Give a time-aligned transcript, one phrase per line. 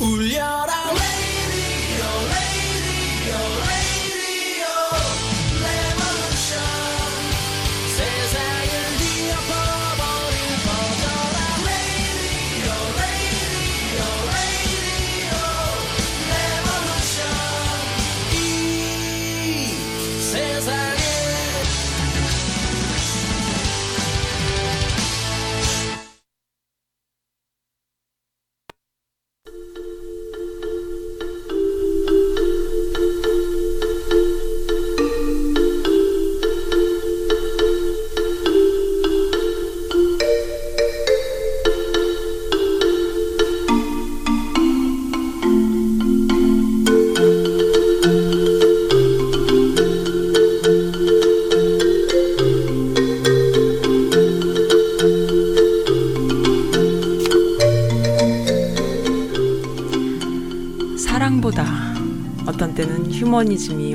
[0.00, 1.09] 울려라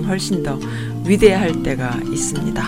[0.07, 0.59] 훨씬 더
[1.05, 2.63] 위대할 때가 있습니다.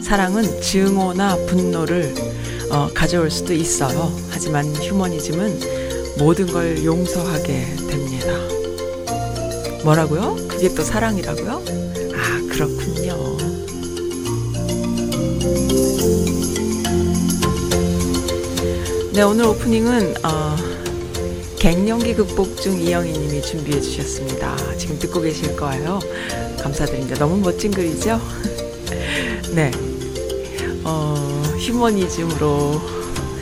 [0.00, 2.14] 사랑은 증오나 분노를
[2.70, 4.12] 어, 가져올 수도 있어요.
[4.30, 5.60] 하지만 휴머니즘은
[6.18, 8.32] 모든 걸 용서하게 됩니다.
[9.84, 10.36] 뭐라고요?
[10.48, 11.62] 그게 또 사랑이라고요?
[12.14, 13.36] 아, 그렇군요.
[19.12, 20.47] 네, 오늘 오프닝은 어,
[21.58, 24.56] 갱년기 극복 중 이영희 님이 준비해 주셨습니다.
[24.76, 25.98] 지금 듣고 계실 거예요.
[26.62, 27.16] 감사드립니다.
[27.16, 28.20] 너무 멋진 글이죠?
[29.54, 29.72] 네.
[30.84, 32.80] 어, 휴머니즘으로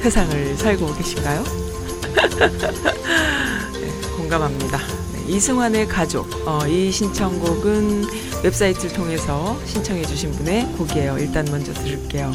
[0.03, 1.45] 세상을 살고 계신가요?
[3.81, 4.78] 네, 공감합니다.
[5.12, 6.27] 네, 이승환의 가족.
[6.47, 8.05] 어, 이 신청곡은
[8.45, 11.19] 웹사이트를 통해서 신청해 주신 분의 곡이에요.
[11.19, 12.33] 일단 먼저 들을게요.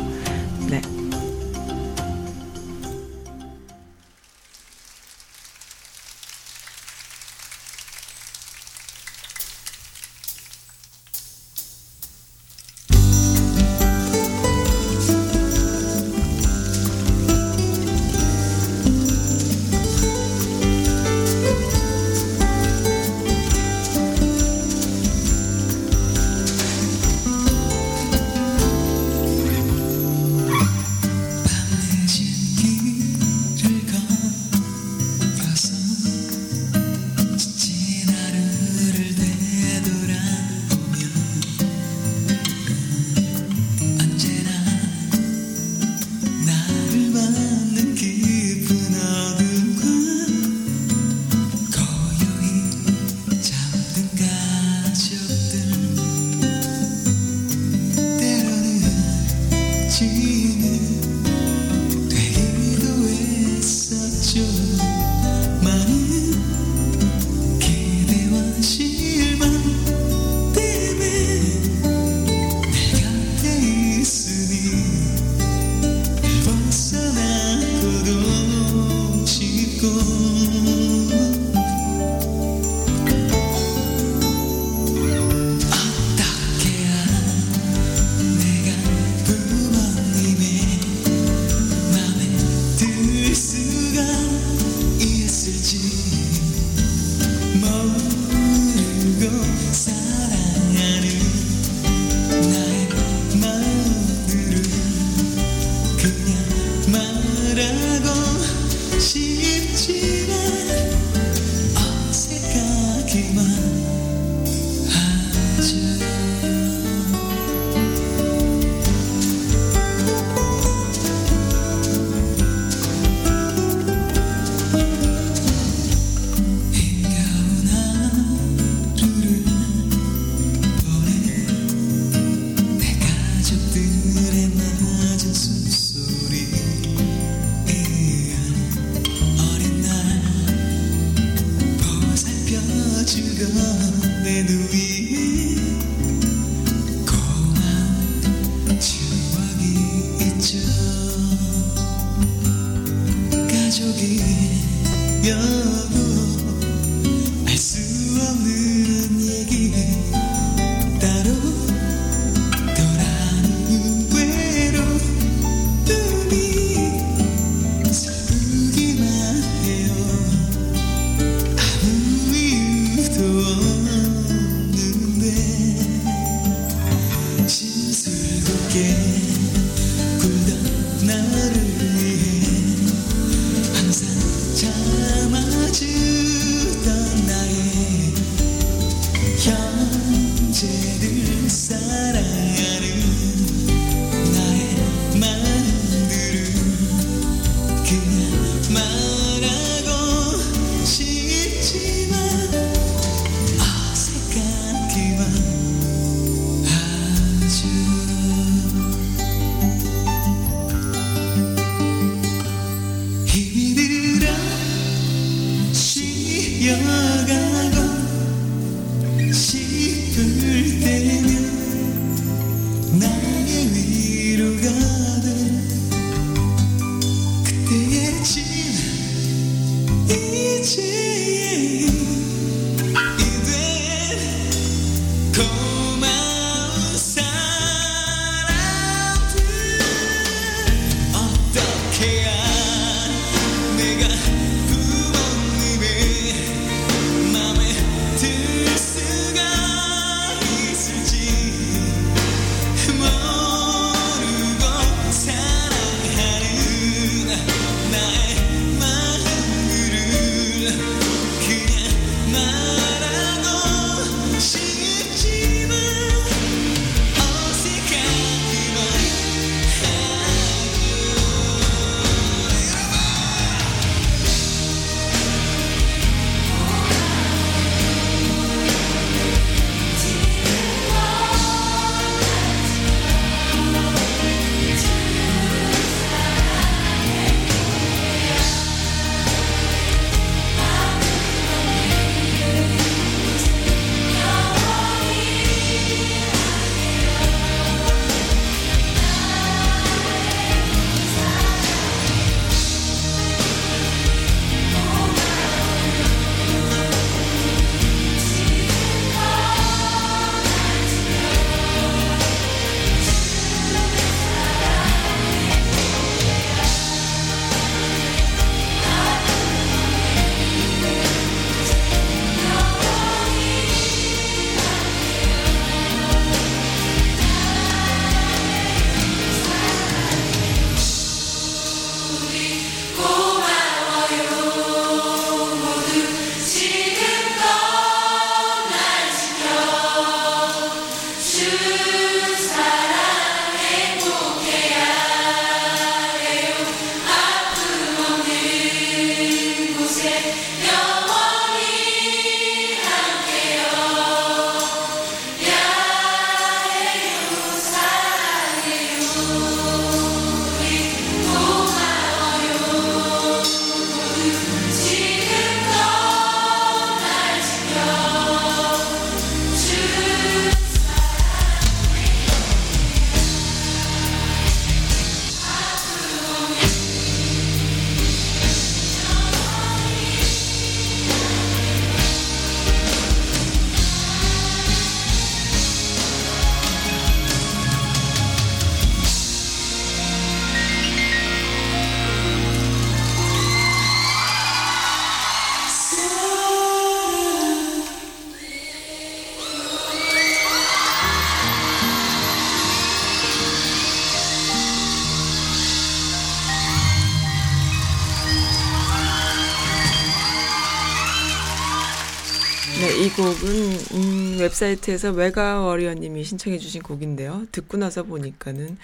[414.41, 417.45] 웹사이트에서 외가 워리어님이 신청해주신 곡인데요.
[417.51, 418.77] 듣고 나서 보니까는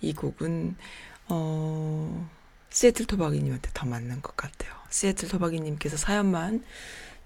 [0.00, 0.76] 이 곡은
[1.28, 2.30] 어,
[2.70, 4.72] 시애틀 토박이님한테 더 맞는 것 같아요.
[4.90, 6.64] 시애틀 토박이님께서 사연만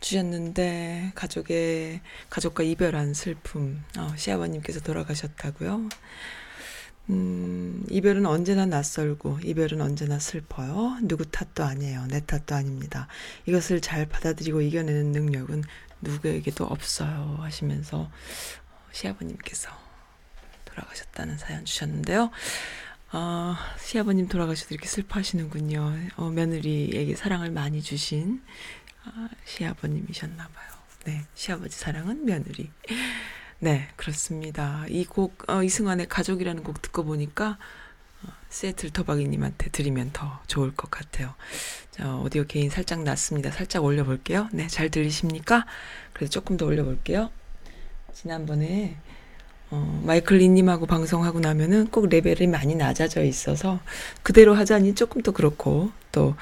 [0.00, 2.00] 주셨는데 가족의
[2.30, 5.88] 가족과 이별한 슬픔, 어, 시아버님께서 돌아가셨다고요.
[7.10, 10.96] 음, 이별은 언제나 낯설고 이별은 언제나 슬퍼요.
[11.02, 12.06] 누구 탓도 아니에요.
[12.08, 13.08] 내 탓도 아닙니다.
[13.44, 15.64] 이것을 잘 받아들이고 이겨내는 능력은
[16.04, 17.38] 누구에게도 없어요.
[17.40, 18.11] 하시면서
[18.92, 19.70] 시아버님께서
[20.64, 22.30] 돌아가셨다는 사연 주셨는데요.
[23.11, 25.94] 아, 시아버님 돌아가셔도 이렇게 슬퍼하시는군요.
[26.16, 28.42] 어, 며느리에게 사랑을 많이 주신
[29.04, 30.68] 아, 시아버님이셨나 봐요.
[31.04, 32.70] 네, 시아버지 사랑은 며느리.
[33.61, 34.84] 네, 그렇습니다.
[34.88, 37.58] 이 곡, 어, 이승환의 가족이라는 곡 듣고 보니까,
[38.25, 41.35] 어, 세틀 토박이님한테 드리면 더 좋을 것 같아요.
[41.90, 43.50] 자, 오디오 개인 살짝 났습니다.
[43.50, 44.49] 살짝 올려볼게요.
[44.52, 45.66] 네, 잘 들리십니까?
[46.12, 47.31] 그래서 조금 더 올려볼게요.
[48.12, 48.97] 지난번에,
[49.71, 53.81] 어, 마이클 리님하고 방송하고 나면은 꼭 레벨이 많이 낮아져 있어서
[54.23, 56.37] 그대로 하자니 조금 더 그렇고 또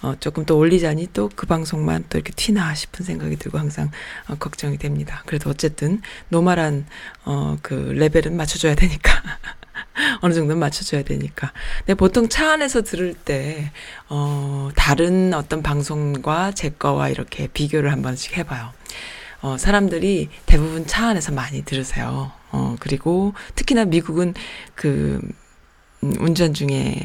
[0.00, 3.90] 어, 조금 더 올리자니 또 그 방송만 또 이렇게 튀나 싶은 생각이 들고 항상
[4.28, 5.22] 어, 걱정이 됩니다.
[5.26, 6.86] 그래도 어쨌든 노말한
[7.24, 9.12] 어, 그 레벨은 맞춰줘야 되니까.
[10.20, 11.52] 어느 정도는 맞춰줘야 되니까.
[11.78, 13.70] 근데 보통 차 안에서 들을 때,
[14.08, 18.72] 어, 다른 어떤 방송과 제 거와 이렇게 비교를 한 번씩 해봐요.
[19.40, 22.32] 어, 사람들이 대부분 차 안에서 많이 들으세요.
[22.50, 24.34] 어, 그리고 특히나 미국은
[24.74, 25.20] 그,
[26.02, 26.96] 음, 운전 중에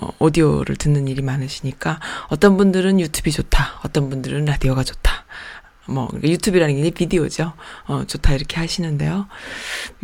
[0.00, 3.80] 어, 오디오를 듣는 일이 많으시니까 어떤 분들은 유튜브이 좋다.
[3.84, 5.24] 어떤 분들은 라디오가 좋다.
[5.88, 7.52] 뭐 유튜브라는 게 비디오죠.
[7.86, 9.26] 어, 좋다 이렇게 하시는데요.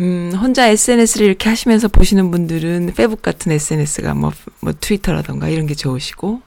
[0.01, 5.75] 음, 혼자 SNS를 이렇게 하시면서 보시는 분들은 페북 같은 SNS가 뭐, 뭐 트위터라던가 이런 게
[5.75, 6.43] 좋으시고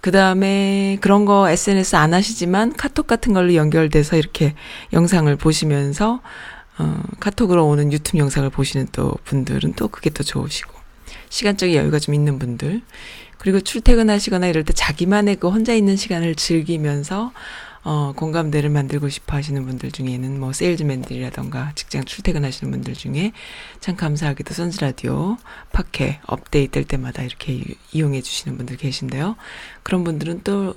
[0.00, 4.54] 그 다음에 그런 거 SNS 안 하시지만 카톡 같은 걸로 연결돼서 이렇게
[4.92, 6.20] 영상을 보시면서
[6.76, 10.72] 어, 카톡으로 오는 유튜브 영상을 보시는 또 분들은 또 그게 또 좋으시고
[11.30, 12.82] 시간적인 여유가 좀 있는 분들
[13.38, 17.32] 그리고 출퇴근하시거나 이럴 때 자기만의 그 혼자 있는 시간을 즐기면서
[17.84, 23.32] 어, 공감대를 만들고 싶어 하시는 분들 중에는 뭐 세일즈맨들이라던가 직장 출퇴근하시는 분들 중에
[23.80, 25.36] 참 감사하게도 선즈라디오
[25.72, 29.36] 팟캐 업데이트 될 때마다 이렇게 이- 이용해 주시는 분들 계신데요.
[29.82, 30.74] 그런 분들은 또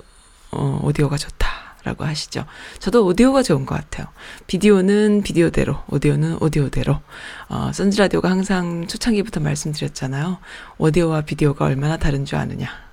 [0.50, 2.44] 어, 오디오가 좋다라고 하시죠.
[2.78, 4.06] 저도 오디오가 좋은 것 같아요.
[4.46, 7.00] 비디오는 비디오대로, 오디오는 오디오대로.
[7.48, 10.38] 어, 선즈라디오가 항상 초창기부터 말씀드렸잖아요.
[10.78, 12.87] 오디오와 비디오가 얼마나 다른 줄 아느냐.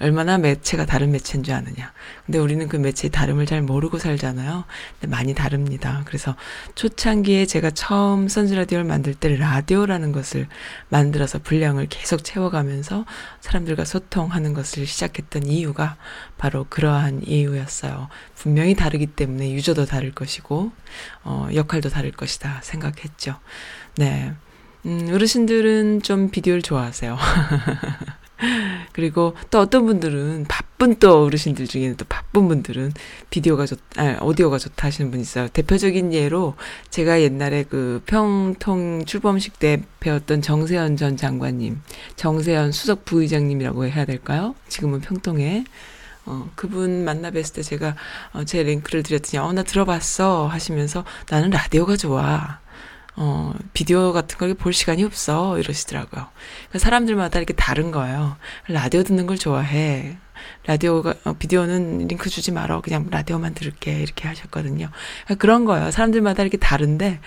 [0.00, 1.92] 얼마나 매체가 다른 매체인 줄 아느냐.
[2.26, 4.64] 근데 우리는 그 매체의 다름을 잘 모르고 살잖아요.
[5.00, 6.02] 근데 많이 다릅니다.
[6.06, 6.34] 그래서
[6.74, 10.48] 초창기에 제가 처음 선즈라디오를 만들 때 라디오라는 것을
[10.88, 13.04] 만들어서 분량을 계속 채워가면서
[13.40, 15.96] 사람들과 소통하는 것을 시작했던 이유가
[16.38, 18.08] 바로 그러한 이유였어요.
[18.34, 20.72] 분명히 다르기 때문에 유저도 다를 것이고,
[21.22, 23.36] 어, 역할도 다를 것이다 생각했죠.
[23.96, 24.32] 네.
[24.86, 27.16] 음, 어르신들은 좀 비디오를 좋아하세요.
[28.92, 32.92] 그리고 또 어떤 분들은 바쁜 또 어르신들 중에는 또 바쁜 분들은
[33.30, 35.48] 비디오가 좋, 아, 오디오가 좋다 하시는 분 있어요.
[35.48, 36.54] 대표적인 예로
[36.90, 41.80] 제가 옛날에 그 평통 출범식 때 배웠던 정세현 전 장관님,
[42.16, 44.54] 정세현 수석 부의장님이라고 해야 될까요?
[44.68, 45.64] 지금은 평통에.
[46.26, 47.96] 어, 그분 만나 뵀을 때 제가
[48.32, 50.46] 어, 제 링크를 드렸더니, 어, 나 들어봤어.
[50.46, 52.60] 하시면서 나는 라디오가 좋아.
[53.16, 55.58] 어, 비디오 같은 걸 볼 시간이 없어.
[55.58, 56.26] 이러시더라고요.
[56.68, 58.36] 그러니까 사람들마다 이렇게 다른 거예요.
[58.68, 60.16] 라디오 듣는 걸 좋아해.
[60.66, 62.80] 라디오가, 어, 비디오는 링크 주지 말어.
[62.80, 64.00] 그냥 라디오만 들을게.
[64.00, 64.90] 이렇게 하셨거든요.
[65.24, 65.90] 그러니까 그런 거예요.
[65.90, 67.20] 사람들마다 이렇게 다른데,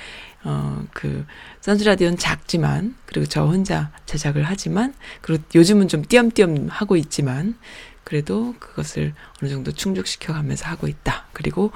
[0.44, 1.26] 어, 그,
[1.62, 7.58] 선즈라디오는 작지만, 그리고 저 혼자 제작을 하지만, 그리고 요즘은 좀 띄엄띄엄 하고 있지만,
[8.04, 11.26] 그래도 그것을 어느 정도 충족시켜 가면서 하고 있다.
[11.34, 11.72] 그리고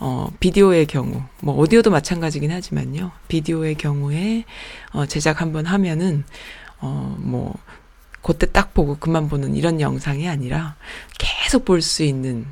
[0.00, 3.10] 어, 비디오의 경우, 뭐, 오디오도 마찬가지긴 하지만요.
[3.26, 4.44] 비디오의 경우에,
[4.92, 6.24] 어, 제작 한번 하면은,
[6.80, 7.54] 어, 뭐,
[8.22, 10.76] 그때 딱 보고 그만 보는 이런 영상이 아니라
[11.18, 12.46] 계속 볼 수 있는,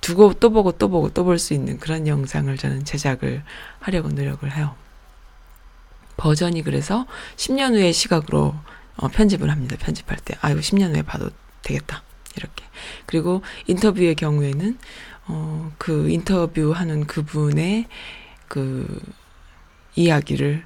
[0.00, 3.42] 두고 또 보고 또 보고 또 볼 수 있는 그런 영상을 저는 제작을
[3.80, 4.74] 하려고 노력을 해요.
[6.16, 8.54] 버전이 그래서 10년 후의 시각으로
[8.96, 9.76] 어, 편집을 합니다.
[9.78, 10.34] 편집할 때.
[10.40, 11.28] 아이고, 10년 후에 봐도
[11.62, 12.02] 되겠다.
[12.36, 12.64] 이렇게.
[13.04, 14.78] 그리고 인터뷰의 경우에는
[15.28, 17.86] 어, 그 인터뷰하는 그분의
[18.48, 19.00] 그
[19.94, 20.64] 이야기를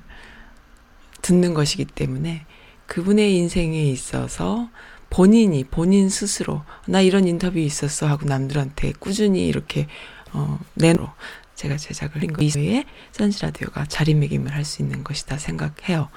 [1.23, 2.45] 듣는 것이기 때문에
[2.87, 4.69] 그분의 인생에 있어서
[5.11, 9.87] 본인이 본인 스스로 나 이런 인터뷰 있었어 하고 남들한테 꾸준히 이렇게
[10.33, 11.09] 어, 내로
[11.55, 16.09] 제가 제작을 한 거에 선지라디오가 자리매김을 할 수 있는 것이다 생각해요.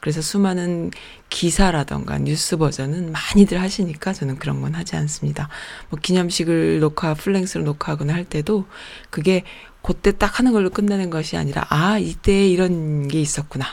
[0.00, 0.90] 그래서 수많은
[1.28, 5.48] 기사라던가 뉴스 버전은 많이들 하시니까 저는 그런 건 하지 않습니다.
[5.90, 8.66] 뭐 기념식을 녹화, 플랭스로 녹화하거나 할 때도
[9.10, 9.44] 그게
[9.82, 13.66] 그때 딱 하는 걸로 끝나는 것이 아니라 아, 이때 이런 게 있었구나.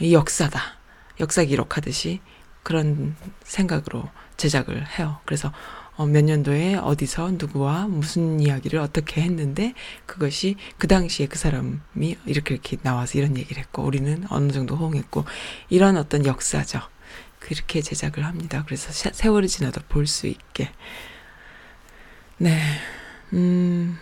[0.00, 0.60] 이 역사다.
[1.20, 2.20] 역사 기록하듯이
[2.62, 3.14] 그런
[3.44, 5.18] 생각으로 제작을 해요.
[5.24, 5.52] 그래서
[5.96, 9.74] 어, 몇 년도에 어디서 누구와 무슨 이야기를 어떻게 했는데
[10.06, 15.24] 그것이 그 당시에 그 사람이 이렇게 이렇게 나와서 이런 얘기를 했고 우리는 어느 정도 호응했고
[15.68, 16.80] 이런 어떤 역사죠.
[17.38, 18.62] 그렇게 제작을 합니다.
[18.66, 20.70] 그래서 세- 세월이 지나도 볼 수 있게.
[22.38, 22.58] 네.
[23.34, 23.98] 음.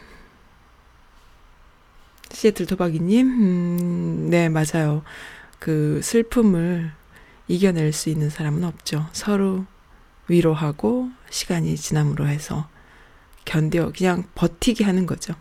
[2.31, 5.03] 시애틀 도박이님, 음, 네, 맞아요.
[5.59, 6.93] 그 슬픔을
[7.49, 9.09] 이겨낼 수 있는 사람은 없죠.
[9.13, 9.65] 서로
[10.29, 12.69] 위로하고 시간이 지남으로 해서
[13.45, 15.35] 견뎌 그냥 버티게 하는 거죠.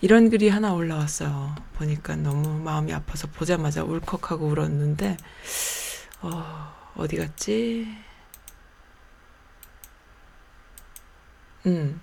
[0.00, 1.54] 이런 글이 하나 올라왔어요.
[1.74, 5.16] 보니까 너무 마음이 아파서 보자마자 울컥하고 울었는데
[6.22, 7.86] 어, 어디 갔지?
[11.66, 12.00] 음.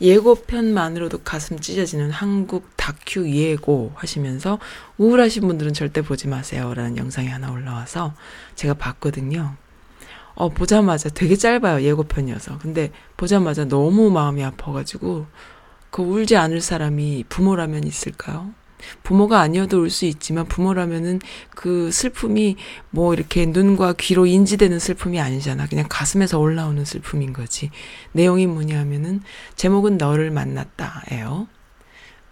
[0.00, 4.58] 예고편만으로도 가슴 찢어지는 한국 다큐 예고 하시면서
[4.98, 6.74] 우울하신 분들은 절대 보지 마세요.
[6.74, 8.14] 라는 영상이 하나 올라와서
[8.56, 9.56] 제가 봤거든요.
[10.34, 11.82] 어, 보자마자 되게 짧아요.
[11.82, 12.58] 예고편이어서.
[12.58, 15.26] 근데 보자마자 너무 마음이 아파가지고
[15.90, 18.50] 그 울지 않을 사람이 부모라면 있을까요?
[19.04, 21.20] 부모가 아니어도 울 수 있지만 부모라면은
[21.50, 22.56] 그 슬픔이
[22.90, 25.66] 뭐 이렇게 눈과 귀로 인지되는 슬픔이 아니잖아.
[25.68, 27.70] 그냥 가슴에서 올라오는 슬픔인 거지.
[28.12, 29.20] 내용이 뭐냐면은
[29.54, 31.46] 제목은 너를 만났다예요.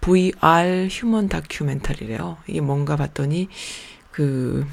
[0.00, 2.38] VR 휴먼 다큐멘터리래요.
[2.48, 3.48] 이게 뭔가 봤더니
[4.10, 4.66] 그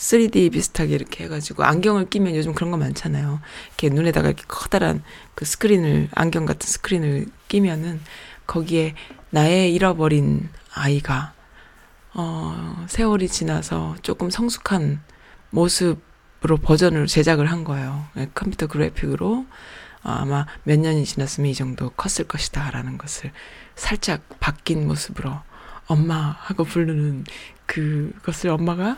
[0.00, 3.40] 3D 비슷하게 이렇게 해가지고 안경을 끼면 요즘 그런 거 많잖아요.
[3.68, 5.02] 이렇게 눈에다가 이렇게 커다란
[5.34, 8.00] 그 스크린을 안경 같은 스크린을 끼면은
[8.46, 8.94] 거기에
[9.28, 11.34] 나의 잃어버린 아이가
[12.14, 15.02] 어 세월이 지나서 조금 성숙한
[15.50, 18.06] 모습으로 버전으로 제작을 한 거예요.
[18.14, 19.44] 네, 컴퓨터 그래픽으로
[20.02, 23.32] 어, 아마 몇 년이 지났으면 이 정도 컸을 것이다라는 것을
[23.74, 25.38] 살짝 바뀐 모습으로
[25.86, 27.26] 엄마 하고 부르는
[27.66, 28.96] 그것을 엄마가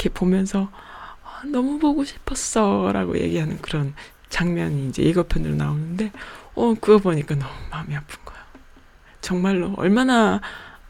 [0.00, 0.70] 이렇게 보면서
[1.22, 3.94] 아, 너무 보고 싶었어라고 얘기하는 그런
[4.30, 6.10] 장면이 이제 예고편으로 나오는데
[6.54, 8.38] 어 그거 보니까 너무 마음이 아픈 거야.
[9.20, 10.40] 정말로 얼마나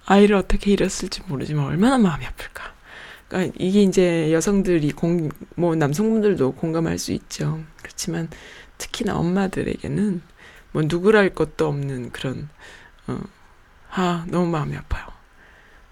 [0.07, 2.73] 아이를 어떻게 잃었을지 모르지만 얼마나 마음이 아플까.
[3.27, 7.61] 그러니까 이게 이제 여성들이 공, 뭐 남성분들도 공감할 수 있죠.
[7.83, 8.29] 그렇지만
[8.79, 10.23] 특히나 엄마들에게는
[10.73, 12.49] 뭐 누구랄 것도 없는 그런
[13.09, 13.21] 어,
[13.91, 15.07] 아 너무 마음이 아파요.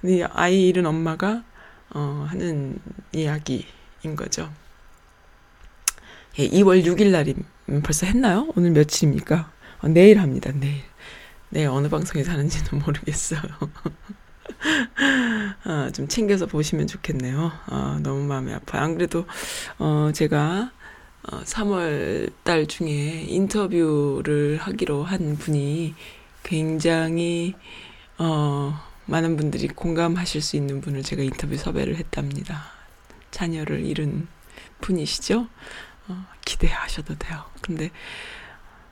[0.04, 1.42] 이 아이 잃은 엄마가
[1.90, 2.78] 어, 하는
[3.12, 4.50] 이야기인 거죠.
[6.38, 8.50] 예, 2월 6일 날이면 벌써 했나요?
[8.56, 9.50] 오늘 며칠입니까?
[9.80, 10.52] 어, 내일 합니다.
[10.54, 10.82] 내일.
[11.50, 13.40] 내일 어느 방송에서 하는지는 모르겠어요.
[15.64, 17.52] 아, 좀 챙겨서 보시면 좋겠네요.
[17.66, 18.82] 아, 너무 마음이 아파요.
[18.82, 19.26] 안 그래도
[19.78, 20.72] 어, 제가
[21.30, 25.94] 어, 3월 달 중에 인터뷰를 하기로 한 분이
[26.42, 27.54] 굉장히
[28.18, 32.64] 어, 많은 분들이 공감하실 수 있는 분을 제가 인터뷰 섭외를 했답니다.
[33.30, 34.28] 자녀를 잃은
[34.82, 35.48] 분이시죠?
[36.08, 37.42] 어, 기대하셔도 돼요.
[37.62, 37.90] 근데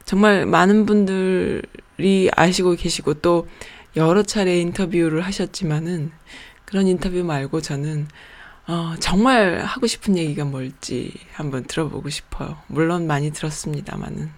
[0.06, 3.46] 정말 많은 분들이 아시고 계시고 또
[3.94, 6.12] 여러 차례 인터뷰를 하셨지만은
[6.64, 8.09] 그런 인터뷰 말고 저는
[8.68, 12.57] 어, 정말 하고 싶은 얘기가 뭘지 한번 들어보고 싶어요.
[12.68, 14.31] 물론 많이 들었습니다만은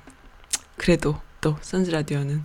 [0.76, 2.44] 그래도 또 선즈 라디오는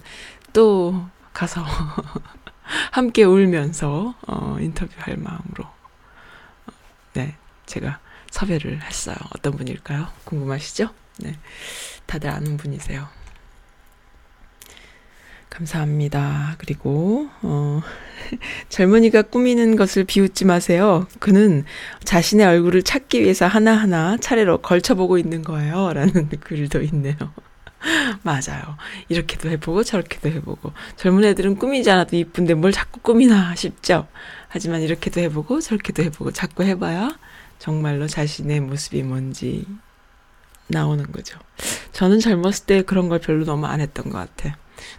[0.54, 1.66] 또 가서
[2.92, 6.72] 함께 울면서 어, 인터뷰할 마음으로 어,
[7.14, 8.00] 네 제가
[8.32, 9.16] 섭외를 했어요.
[9.36, 10.08] 어떤 분일까요?
[10.26, 10.90] 궁금하시죠?
[11.20, 11.38] 네
[12.06, 13.08] 다들 아는 분이세요.
[15.54, 16.56] 감사합니다.
[16.58, 17.82] 그리고 어,
[18.70, 21.06] 젊은이가 꾸미는 것을 비웃지 마세요.
[21.20, 21.64] 그는
[22.04, 25.94] 자신의 얼굴을 찾기 위해서 하나하나 차례로 걸쳐보고 있는 거예요.
[25.94, 27.16] 라는 글도 있네요.
[28.24, 28.78] 맞아요.
[29.10, 34.08] 이렇게도 해보고 저렇게도 해보고 젊은 애들은 꾸미지 않아도 이쁜데 뭘 자꾸 꾸미나 싶죠.
[34.48, 37.18] 하지만 이렇게도 해보고 저렇게도 해보고 자꾸 해봐야
[37.60, 39.66] 정말로 자신의 모습이 뭔지
[40.68, 41.40] 나오는 거죠.
[41.92, 44.54] 저는 젊었을 때 그런 걸 별로 너무 안 했던 것 같아요.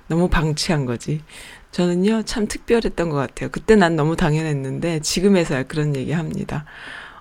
[0.07, 1.23] 너무 방치한 거지.
[1.73, 3.49] 저는요, 참 특별했던 것 같아요.
[3.51, 6.65] 그때 난 너무 당연했는데, 지금에서야 그런 얘기 합니다.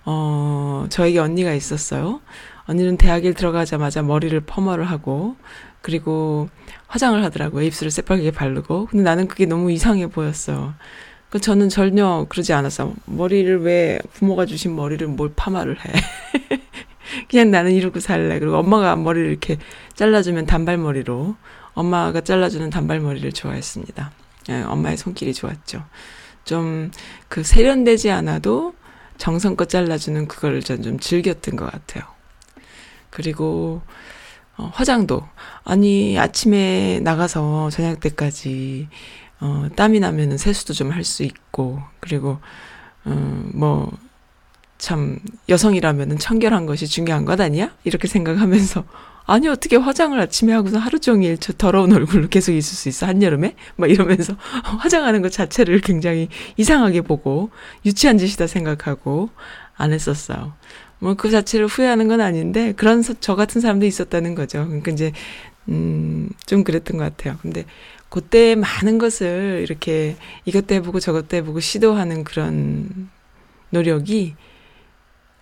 [0.06, 2.22] 어, 저에게 언니가 있었어요.
[2.66, 5.36] 언니는 대학에 들어가자마자 머리를 퍼머를 하고,
[5.82, 6.50] 그리고
[6.88, 7.64] 화장을 하더라고요.
[7.66, 8.88] 입술을 새빨개 바르고.
[8.88, 10.74] 근데 나는 그게 너무 이상해 보였어요.
[11.30, 12.94] 그 저는 전혀 그러지 않았어.
[13.06, 15.92] 머리를 왜 부모가 주신 머리를 뭘 파마를 해.
[17.30, 18.40] 그냥 나는 이러고 살래.
[18.40, 19.58] 그리고 엄마가 머리를 이렇게
[19.96, 21.36] 잘라주면 단발머리로
[21.74, 24.12] 엄마가 잘라주는 단발머리를 좋아했습니다.
[24.50, 25.84] 예, 엄마의 손길이 좋았죠.
[26.46, 26.92] 좀
[27.34, 28.76] 그 세련되지 않아도
[29.18, 32.04] 정성껏 잘라주는 그거를 전좀 즐겼던 것 같아요.
[33.14, 33.82] 그리고
[34.58, 35.24] 어, 화장도
[35.64, 38.88] 아니 아침에 나가서 저녁 때까지
[39.40, 42.40] 어, 땀이 나면은 세수도 좀 할 수 있고 그리고
[43.06, 47.72] 어, 뭐참 여성이라면은 청결한 것이 중요한 것 아니야?
[47.84, 48.84] 이렇게 생각하면서
[49.26, 53.56] 아니 어떻게 화장을 아침에 하고서 하루 종일 저 더러운 얼굴로 계속 있을 수 있어 한여름에
[53.78, 54.36] 막 이러면서
[54.80, 57.50] 화장하는 것 자체를 굉장히 이상하게 보고
[57.86, 59.30] 유치한 짓이다 생각하고
[59.76, 60.54] 안 했었어요.
[61.04, 64.66] 뭐 그 자체를 후회하는 건 아닌데 그런 서- 저 같은 사람도 있었다는 거죠.
[64.66, 65.12] 그러니까 이제
[65.70, 67.38] 음 좀 그랬던 것 같아요.
[67.42, 67.66] 근데
[68.10, 73.10] 그때 많은 것을 이렇게 이것도 해보고 저것도 해보고 시도하는 그런
[73.72, 74.36] 노력이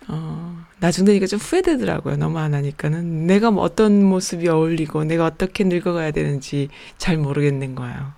[0.08, 2.16] 어, 나중 되니까 좀 후회되더라고요.
[2.16, 3.26] 너무 안 하니까는.
[3.26, 8.12] 내가 뭐 어떤 모습이 어울리고 내가 어떻게 늙어가야 되는지 잘 모르겠는 거예요.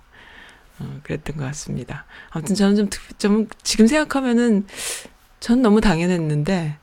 [0.79, 2.05] 어, 그랬던 것 같습니다.
[2.31, 4.65] 아무튼 저는 좀, 특- 좀 지금 생각하면은
[5.39, 6.77] 전 너무 당연했는데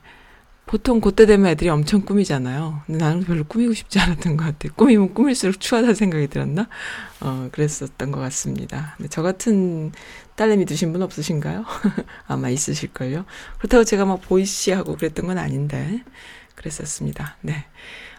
[0.73, 2.81] 보통 그때 되면 애들이 엄청 꾸미잖아요.
[2.87, 4.73] 근데 나는 별로 꾸미고 싶지 않았던 것 같아요.
[4.75, 6.67] 꾸미면 꾸밀수록 추하다는 생각이 들었나?
[7.21, 8.95] 어, 그랬었던 것 같습니다.
[8.97, 9.91] 근데 저 같은
[10.35, 11.63] 딸내미 두신 분 없으신가요?
[12.25, 13.25] 아마 있으실걸요?
[13.59, 16.03] 그렇다고 제가 막 보이시하고 그랬던 건 아닌데,
[16.55, 17.37] 그랬었습니다.
[17.41, 17.65] 네.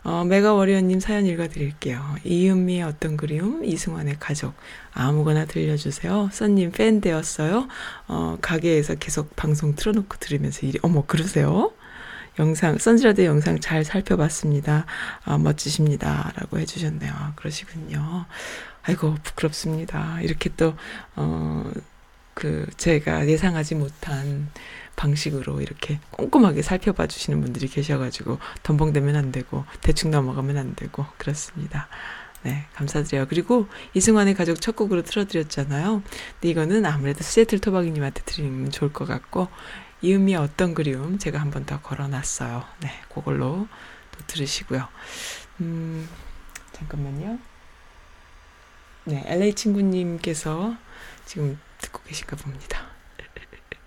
[0.05, 2.01] 어, 메가워리어님 사연 읽어드릴게요.
[2.23, 4.55] 이은미의 어떤 그리움, 이승환의 가족.
[4.93, 6.29] 아무거나 들려주세요.
[6.31, 7.67] 써님 팬 되었어요.
[8.07, 11.73] 어, 가게에서 계속 방송 틀어놓고 들으면서 이리, 어머, 그러세요?
[12.39, 14.87] 영상, 선즈라드 영상 잘 살펴봤습니다.
[15.25, 16.33] 아, 멋지십니다.
[16.37, 17.13] 라고 해주셨네요.
[17.13, 18.27] 아, 그러시군요.
[18.83, 20.21] 아이고, 부끄럽습니다.
[20.21, 20.75] 이렇게 또,
[21.17, 21.71] 어,
[22.35, 24.51] 그 제가 예상하지 못한
[24.97, 31.89] 방식으로 이렇게 꼼꼼하게 살펴봐 주시는 분들이 계셔가지고 덤벙대면 안 되고 대충 넘어가면 안 되고 그렇습니다.
[32.43, 33.27] 네, 감사드려요.
[33.29, 36.03] 그리고 이승환의 가족 첫 곡으로 틀어드렸잖아요.
[36.33, 39.49] 근데 이거는 아무래도 시애틀 토박이님한테 드리면 좋을 것 같고
[40.03, 42.65] 이은미의 어떤 그리움 제가 한 번 더 걸어놨어요.
[42.81, 43.67] 네, 그걸로
[44.13, 44.87] 또 들으시고요.
[45.61, 46.09] 음,
[46.73, 47.39] 잠깐만요.
[49.05, 50.77] 네, LA 친구님께서
[51.27, 52.87] 지금 듣고 계신가 봅니다.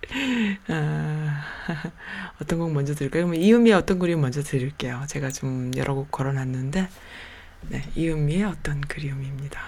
[0.70, 1.44] 아,
[2.42, 3.26] 어떤 곡 먼저 들을까요?
[3.26, 5.06] 그러면 이은미의 어떤 그리움 먼저 들을게요.
[5.08, 6.90] 제가 좀 여러 곡 걸어놨는데,
[7.70, 9.62] 네, 이은미의 어떤 그리움입니다.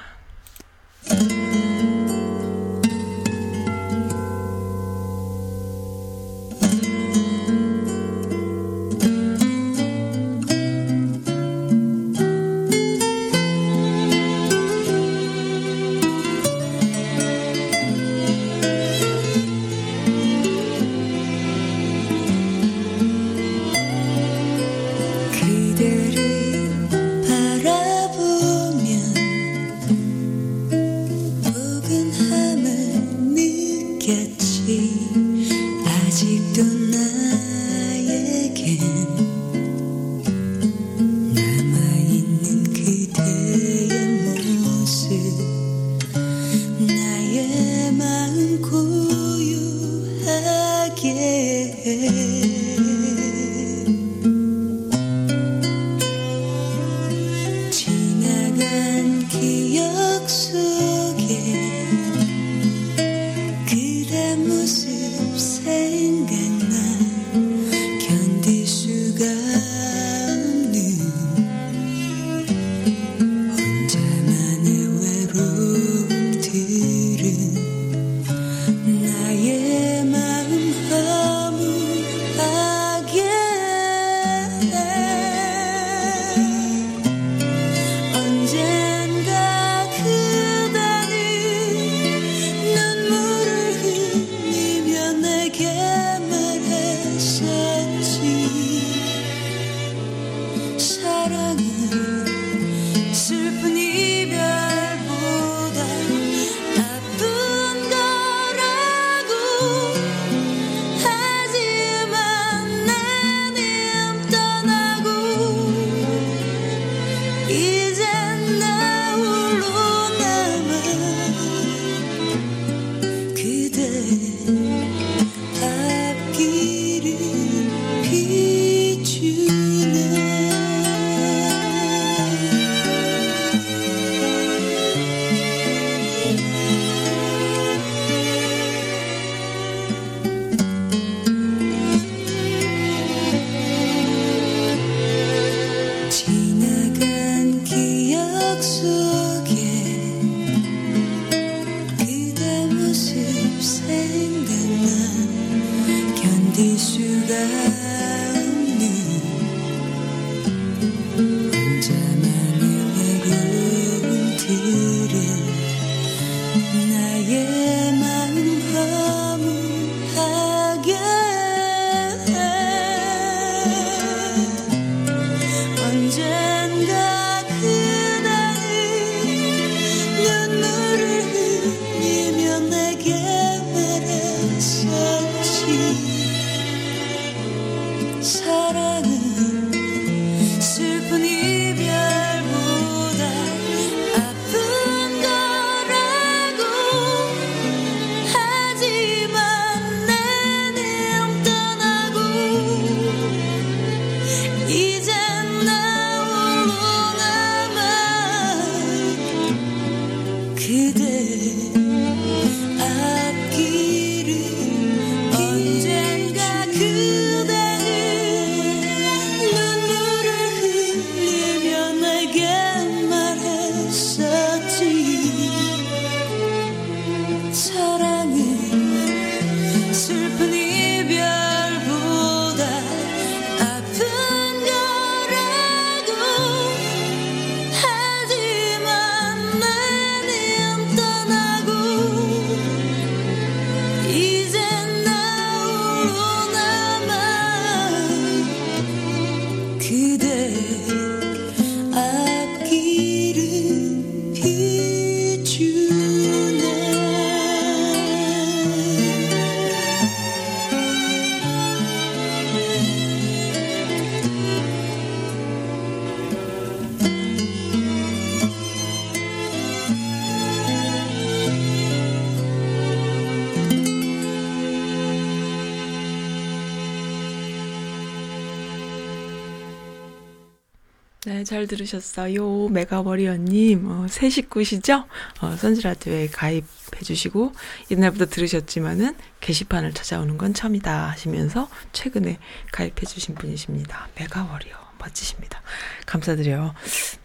[281.69, 282.67] 들으셨어요.
[282.67, 285.05] 메가워리어님, 어, 새 식구시죠?
[285.39, 287.53] 어, 선즈라디오에 가입해주시고,
[287.91, 292.38] 옛날부터 들으셨지만은 게시판을 찾아오는 건 처음이다 하시면서 최근에
[292.73, 294.10] 가입해주신 분이십니다.
[294.19, 294.89] 메가워리어.
[294.99, 295.62] 멋지십니다.
[296.05, 296.73] 감사드려요.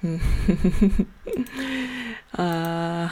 [0.04, 0.20] 음.
[2.33, 3.11] 아,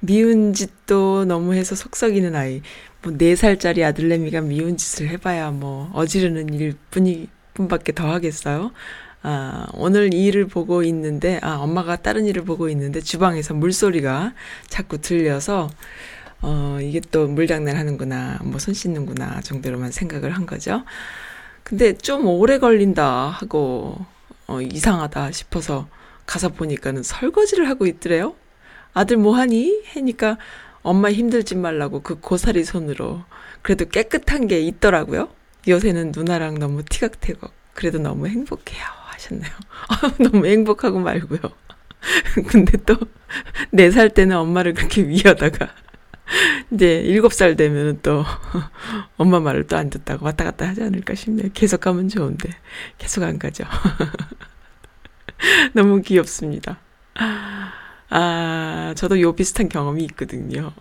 [0.00, 2.62] 미운 짓도 너무 해서 속썩이는 아이.
[3.02, 8.72] 뭐, 네 살짜리 아들내미가 미운 짓을 해봐야 뭐, 어지르는 일 뿐이, 뿐밖에 더 하겠어요?
[9.22, 14.32] 아, 오늘 이 일을 보고 있는데, 아, 엄마가 다른 일을 보고 있는데, 주방에서 물소리가
[14.68, 15.70] 자꾸 들려서,
[16.40, 20.84] 어, 이게 또 물장난 하는구나, 뭐, 손 씻는구나, 정도로만 생각을 한 거죠.
[21.64, 24.04] 근데 좀 오래 걸린다 하고,
[24.46, 25.86] 어, 이상하다 싶어서
[26.26, 28.34] 가서 보니까는 설거지를 하고 있더래요.
[28.94, 29.82] 아들 뭐 하니?
[29.94, 30.38] 하니까
[30.82, 33.22] 엄마 힘들지 말라고 그 고사리 손으로
[33.62, 35.28] 그래도 깨끗한 게 있더라고요.
[35.68, 39.50] 요새는 누나랑 너무 티각태각 그래도 너무 행복해요 하셨네요.
[40.30, 41.40] 너무 행복하고 말고요.
[42.48, 42.96] 근데 또
[43.72, 45.68] 네 살 때는 엄마를 그렇게 위하다가
[46.72, 48.24] 이제 일곱 살 되면은 또
[49.16, 51.48] 엄마 말을 또 안 듣다가 왔다 갔다 하지 않을까 싶네요.
[51.54, 52.50] 계속 가면 좋은데
[52.98, 53.64] 계속 안 가죠.
[55.72, 56.78] 너무 귀엽습니다.
[58.12, 60.72] 아, 저도 요 비슷한 경험이 있거든요.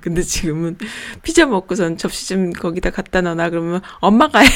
[0.00, 0.78] 근데 지금은
[1.22, 4.48] 피자 먹고선 접시 좀 거기다 갖다 놔놔 그러면 엄마가 해.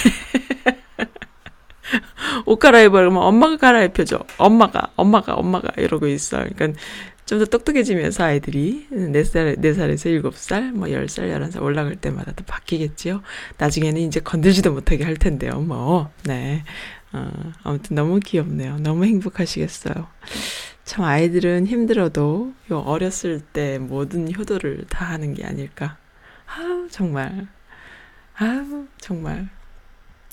[2.47, 4.21] 옷 갈아입어 그러면 엄마가 갈아입혀줘.
[4.39, 6.39] 엄마가, 엄마가, 엄마가 이러고 있어.
[6.39, 6.79] 그러니까
[7.27, 13.23] 좀 더 똑똑해지면서 아이들이 4살, 4살에서 7살, 뭐 10살, 11살 올라갈 때마다 또 바뀌겠지요.
[13.57, 15.61] 나중에는 이제 건들지도 못하게 할 텐데요.
[15.61, 16.65] 뭐, 네.
[17.13, 17.31] 어,
[17.63, 18.79] 아무튼 너무 귀엽네요.
[18.79, 20.07] 너무 행복하시겠어요.
[20.85, 25.97] 참 아이들은 힘들어도 요 어렸을 때 모든 효도를 다 하는 게 아닐까.
[26.47, 27.47] 아우, 정말.
[28.37, 29.49] 아우, 정말.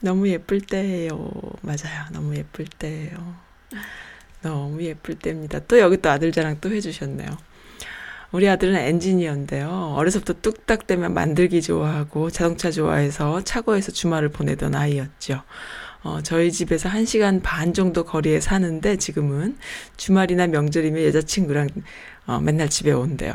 [0.02, 1.32] 너무 예쁠 때예요.
[1.62, 2.06] 맞아요.
[2.12, 3.36] 너무 예쁠 때예요.
[4.42, 5.60] 너무 예쁠 때입니다.
[5.68, 7.30] 또 여기 또 아들 자랑 또 해주셨네요.
[8.32, 9.94] 우리 아들은 엔지니어인데요.
[9.96, 15.44] 어려서부터 뚝딱 되면 만들기 좋아하고 자동차 좋아해서 차고에서 주말을 보내던 아이였죠.
[16.04, 19.58] 어, 저희 집에서 한 시간 반 정도 거리에 사는데 지금은
[19.98, 21.70] 주말이나 명절이면 여자친구랑
[22.26, 23.34] 어, 맨날 집에 온대요.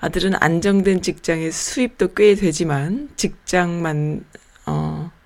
[0.00, 4.24] 아들은 안정된 직장에 수입도 꽤 되지만 직장만
[4.66, 5.17] 어, 아,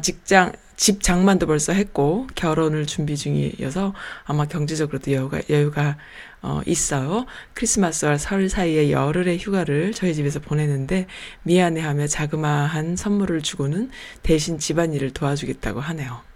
[0.00, 5.96] 직장, 집 장만도 벌써 했고, 결혼을 준비 중이어서 아마 경제적으로도 여유가, 여유가,
[6.40, 7.26] 어, 있어요.
[7.54, 11.06] 크리스마스와 설 사이에 열흘의 휴가를 저희 집에서 보내는데,
[11.44, 13.90] 미안해하며 자그마한 선물을 주고는
[14.22, 16.31] 대신 집안일을 도와주겠다고 하네요.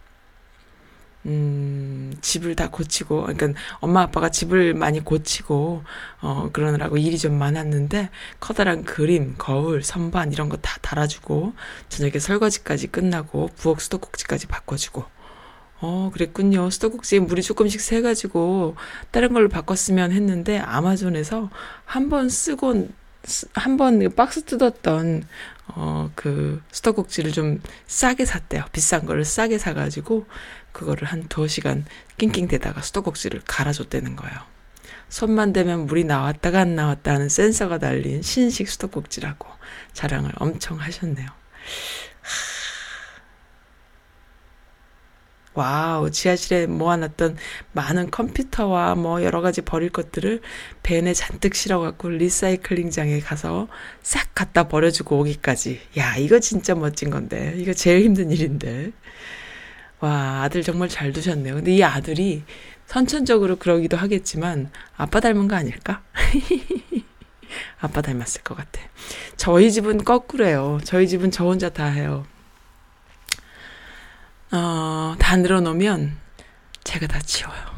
[1.27, 3.49] 음, 집을 다 고치고, 그러니까
[3.81, 5.83] 엄마 아빠가 집을 많이 고치고,
[6.23, 8.11] 어, 그러느라고 일이 좀 많았는데,
[8.41, 11.55] 커다란 그림, 거울, 선반 이런 거 다 달아주고,
[11.89, 15.05] 저녁에 설거지까지 끝나고, 부엌 수도꼭지까지 바꿔주고,
[15.81, 16.71] 어, 그랬군요.
[16.71, 18.77] 수도꼭지에 물이 조금씩 새가지고,
[19.11, 21.51] 다른 걸로 바꿨으면 했는데, 아마존에서
[21.85, 22.89] 한 번 쓰고,
[23.55, 25.25] 한 번 박스 뜯었던,
[25.69, 28.65] 어, 그, 수도꼭지를 좀 싸게 샀대요.
[28.73, 30.27] 비싼 거를 싸게 사가지고,
[30.77, 31.87] 그거를 한 두어 시간
[32.19, 34.37] 낑낑대다가 수도꼭지를 갈아줬다는 거예요.
[35.09, 39.49] 손만 대면 물이 나왔다가 안 나왔다 하는 센서가 달린 신식 수도꼭지라고
[39.95, 41.29] 자랑을 엄청 하셨네요.
[45.55, 47.39] wow, 지하실에 모아놨던
[47.73, 50.43] 많은 컴퓨터와 뭐 여러 가지 버릴 것들을
[50.83, 53.69] 벤에 잔뜩 실어갖고 리사이클링장에 가서
[54.03, 55.81] 싹 갖다 버려주고 오기까지.
[55.97, 57.55] 야, 이거 진짜 멋진 건데.
[57.57, 58.93] 이거 제일 힘든 일인데.
[60.01, 61.55] 와, 아들 정말 잘 두셨네요.
[61.55, 62.45] 근데 이 아들이
[62.87, 66.03] 선천적으로 그러기도 하겠지만 아빠 닮은 거 아닐까?
[67.81, 68.81] 아빠 닮았을 것 같아.
[69.37, 70.81] 저희 집은 거꾸로예요.
[70.85, 72.27] 저희 집은 저 혼자 다 해요.
[74.53, 76.17] 어, 다 늘어놓으면
[76.85, 77.77] 제가 다 치워요.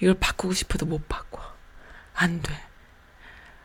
[0.00, 1.42] 이걸 바꾸고 싶어도 못 바꿔.
[2.14, 2.52] 안 돼.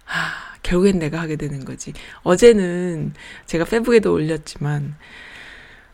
[0.08, 1.94] 아, 결국엔 내가 하게 되는 거지.
[2.24, 3.14] 어제는
[3.46, 4.96] 제가 페북에도 올렸지만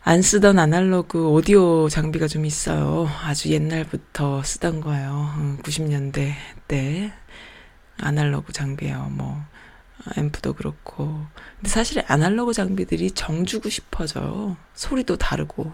[0.08, 3.06] 안 쓰던 아날로그 오디오 장비가 좀 있어요.
[3.24, 5.58] 아주 옛날부터 쓰던 거예요.
[5.62, 6.32] 90년대
[6.66, 7.12] 때
[7.98, 9.10] 아날로그 장비예요.
[9.10, 9.36] 뭐
[10.16, 11.26] 앰프도 그렇고.
[11.56, 14.56] 근데 사실 아날로그 장비들이 정주고 싶어져요.
[14.72, 15.70] 소리도 다르고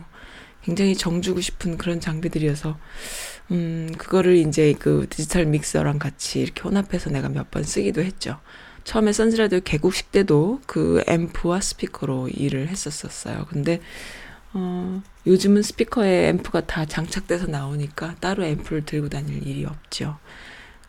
[0.64, 2.76] 굉장히 정주고 싶은 그런 장비들이어서
[3.52, 8.40] 음 그거를 이제 그 디지털 믹서랑 같이 이렇게 혼합해서 내가 몇 번 쓰기도 했죠.
[8.82, 13.46] 처음에 선즈라디오 개국식 때도 그 앰프와 스피커로 일을 했었었어요.
[13.48, 13.80] 근데
[14.54, 20.16] 어, 요즘은 스피커에 앰프가 다 장착돼서 나오니까 따로 앰프를 들고 다닐 일이 없죠.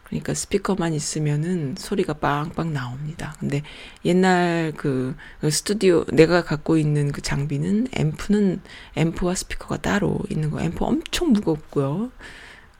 [0.04, 3.36] 그러니까 스피커만 있으면은 소리가 빵빵 나옵니다.
[3.40, 3.64] 근데
[4.06, 8.62] 옛날 그, 그 스튜디오 내가 갖고 있는 그 장비는 앰프는
[8.98, 10.62] 앰프와 스피커가 따로 있는 거.
[10.62, 12.12] 앰프 엄청 무겁고요.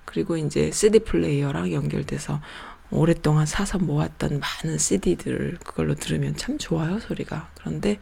[0.06, 2.42] 그리고 이제 CD 플레이어랑 연결돼서
[2.92, 7.50] 오랫동안 사서 모았던 많은 CD들을 그걸로 들으면 참 좋아요, 소리가.
[7.56, 8.00] 그런데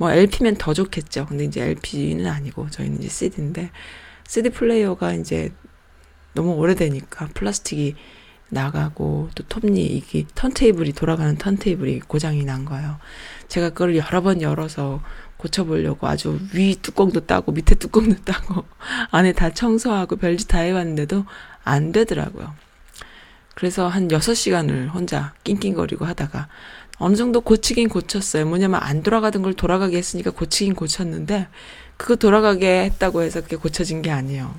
[0.00, 1.26] 뭐 LP면 더 좋겠죠.
[1.26, 3.70] 근데 이제 LP는 아니고 저희는 이제 CD인데
[4.26, 5.52] CD 플레이어가 이제
[6.32, 7.96] 너무 오래되니까 플라스틱이
[8.48, 12.96] 나가고 또 톱니 이게 턴테이블이 돌아가는 턴테이블이 고장이 난 거예요.
[13.48, 15.02] 제가 그걸 여러 번 열어서
[15.36, 18.64] 고쳐보려고 아주 위 뚜껑도 따고 밑에 뚜껑도 따고
[19.10, 21.26] 안에 다 청소하고 별짓 다 해봤는데도
[21.62, 22.54] 안 되더라고요.
[23.54, 26.48] 그래서 한 6시간을 혼자 낑낑거리고 하다가
[27.00, 28.44] 어느 정도 고치긴 고쳤어요.
[28.44, 31.48] 뭐냐면 안 돌아가던 걸 돌아가게 했으니까 고치긴 고쳤는데
[31.96, 34.54] 그거 돌아가게 했다고 해서 그게 고쳐진 게 아니에요.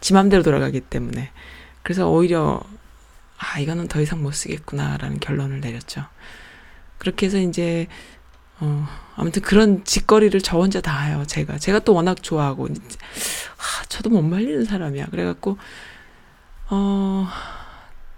[0.00, 1.30] 지 맘대로 돌아가기 때문에.
[1.82, 2.60] 그래서 오히려
[3.36, 6.06] 아, 이거는 더 이상 못 쓰겠구나라는 결론을 내렸죠.
[6.96, 7.86] 그렇게 해서 이제
[8.60, 11.58] 어, 아무튼 그런 짓거리를 저 혼자 다 해요, 제가.
[11.58, 15.06] 제가 또 워낙 좋아하고, 아, 저도 못 말리는 사람이야.
[15.06, 15.58] 그래갖고,
[16.70, 17.28] 어,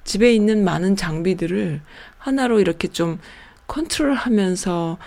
[0.04, 1.82] 집에 있는 많은 장비들을
[2.20, 3.18] 하나로 이렇게 좀
[3.66, 4.98] 컨트롤 하면서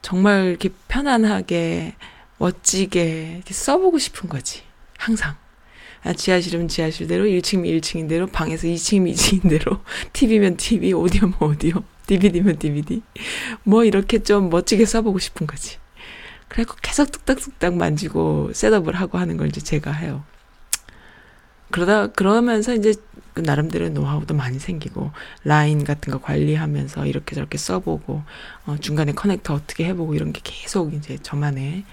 [0.00, 1.94] 정말 이렇게 편안하게,
[2.38, 4.62] 멋지게 이렇게 써보고 싶은 거지.
[4.98, 5.36] 항상.
[6.02, 9.80] 아, 지하실이면 지하실대로, 1층이면 1층인 대로, 방에서 2층이면 2층인 대로,
[10.12, 13.02] TV면 TV, 오디오면 오디오, DVD면 DVD.
[13.62, 15.78] 뭐 이렇게 좀 멋지게 써보고 싶은 거지.
[16.48, 20.24] 그래갖고 계속 뚝딱뚝딱 만지고 셋업을 하고 하는 걸 이제 제가 해요.
[21.70, 22.94] 그러다, 그러면서 이제
[23.34, 25.12] 그 나름대로 노하우도 많이 생기고,
[25.44, 28.22] 라인 같은 거 관리하면서 이렇게 저렇게 써보고,
[28.66, 31.84] 어, 중간에 커넥터 어떻게 해보고 이런 게 계속 이제 저만의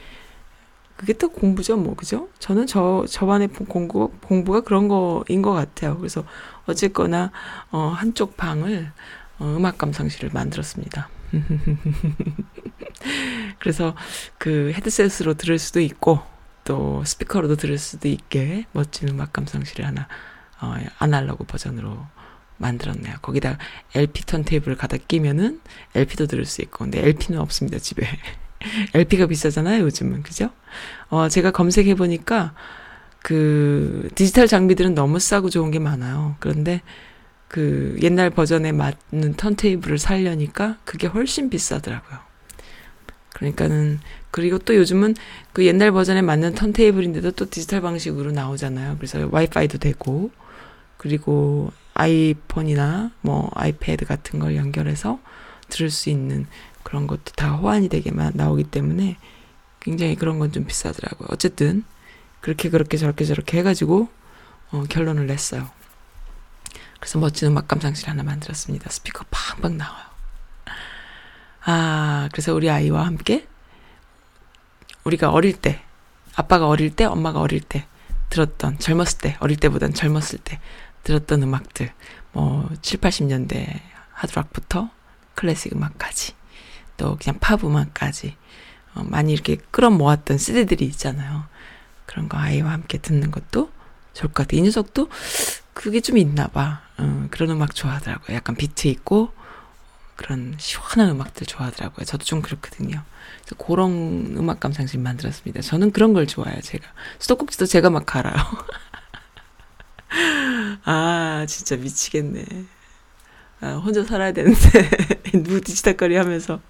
[1.00, 2.28] 그게 또 공부죠, 뭐, 그죠?
[2.40, 5.98] 저는 저, 저만의 공부, 공부가 그런 거인 것 같아요.
[5.98, 6.26] 그래서
[6.66, 7.32] 어쨌거나,
[7.72, 8.92] 어, 한쪽 방을,
[9.40, 11.08] 어, 음악 감상실을 만들었습니다.
[13.60, 13.96] 그래서
[14.38, 16.20] 그 헤드셋으로 들을 수도 있고,
[16.66, 20.10] 또 스피커로도 들을 수도 있게 멋진 음악 감상실을 하나,
[20.62, 22.06] 어, 아날로그 버전으로
[22.58, 23.16] 만들었네요.
[23.22, 23.58] 거기다
[23.96, 25.62] LP 턴테이블을 갖다 끼면은
[25.96, 28.06] LP도 들을 수 있고, 근데 LP는 없습니다, 집에.
[28.94, 30.24] LP가 비싸잖아요, 요즘은.
[30.24, 30.50] 그죠?
[31.10, 32.54] 어, 제가 검색해 보니까
[33.22, 36.36] 그 디지털 장비들은 너무 싸고 좋은 게 많아요.
[36.40, 36.82] 그런데
[37.48, 42.20] 그 옛날 버전에 맞는 턴테이블을 살려니까 그게 훨씬 비싸더라고요.
[43.34, 44.00] 그러니까는
[44.32, 45.16] 그리고 또 요즘은
[45.54, 48.98] 그 옛날 버전에 맞는 턴테이블인데도 또 디지털 방식으로 나오잖아요.
[48.98, 50.32] 그래서 와이파이도 되고
[51.00, 55.20] 그리고 아이폰이나 뭐 아이패드 같은 걸 연결해서
[55.70, 56.46] 들을 수 있는
[56.84, 59.18] 그런 것도 다 호환이 되게만 나오기 때문에
[59.80, 61.30] 굉장히 그런 건 좀 비싸더라고요.
[61.32, 61.86] 어쨌든
[62.42, 64.10] 그렇게 그렇게 저렇게 저렇게 해가지고
[64.72, 65.70] 어, 결론을 냈어요.
[67.00, 68.90] 그래서 멋진 음악 감상실 하나 만들었습니다.
[68.90, 70.06] 스피커 팡팡 나와요.
[71.64, 73.48] 아, 그래서 우리 아이와 함께
[75.06, 75.82] 우리가 어릴 때,
[76.36, 77.86] 아빠가 어릴 때, 엄마가 어릴 때
[78.30, 80.60] 들었던, 젊었을 때, 어릴 때보단 젊었을 때
[81.04, 81.92] 들었던 음악들,
[82.34, 83.80] 뭐, 7, 80년대
[84.14, 84.90] 하드락부터
[85.36, 86.34] 클래식 음악까지,
[86.98, 88.36] 또 그냥 팝 음악까지,
[88.96, 91.46] 어, 많이 이렇게 끌어 모았던 CD들이 있잖아요.
[92.06, 93.72] 그런 거 아이와 함께 듣는 것도
[94.14, 94.58] 좋을 것 같아.
[94.58, 95.10] 이 녀석도
[95.74, 96.82] 그게 좀 있나 봐.
[96.98, 98.36] 어, 그런 음악 좋아하더라고요.
[98.36, 99.32] 약간 비트 있고,
[100.20, 102.04] 그런 시원한 음악들 좋아하더라고요.
[102.04, 103.02] 저도 좀 그렇거든요.
[103.46, 105.62] 그래서 그런 음악 감상실 만들었습니다.
[105.62, 106.86] 저는 그런 걸 좋아해요, 제가.
[107.20, 108.36] 수도꼭지도 제가 막 갈아요.
[110.86, 112.46] 아, 진짜 미치겠네.
[113.62, 114.58] 아, 혼자 살아야 되는데,
[115.66, 116.62] 뒤치다거리 하면서,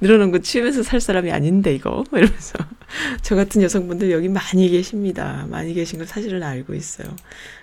[0.00, 2.04] 늘어놓은 거 치우면서 살 사람이 아닌데, 이거.
[2.12, 2.58] 이러면서.
[3.22, 5.46] 저 같은 여성분들 여기 많이 계십니다.
[5.48, 7.16] 많이 계신 걸 사실은 알고 있어요.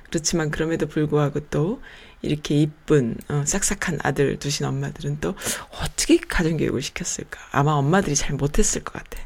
[0.09, 1.82] 그렇지만 그럼에도 불구하고 또,
[2.23, 5.36] 이렇게 이쁜, 어, 싹싹한 아들 두신 엄마들은 또,
[5.82, 7.39] 어떻게 가정교육을 시켰을까?
[7.51, 9.21] 아마 엄마들이 잘 못했을 것 같아.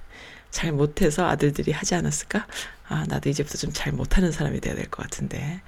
[0.52, 2.46] 잘 못해서 아들들이 하지 않았을까?
[2.88, 5.62] 아, 나도 이제부터 좀 잘 못하는 사람이 돼야 될 것 같은데.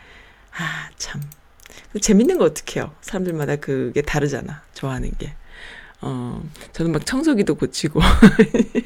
[0.58, 1.22] 아, 참.
[1.99, 2.93] 재밌는 거 어떡해요.
[3.01, 4.62] 사람들마다 그게 다르잖아.
[4.74, 5.34] 좋아하는 게.
[6.01, 6.43] 어,
[6.74, 7.99] 저는 막 청소기도 고치고.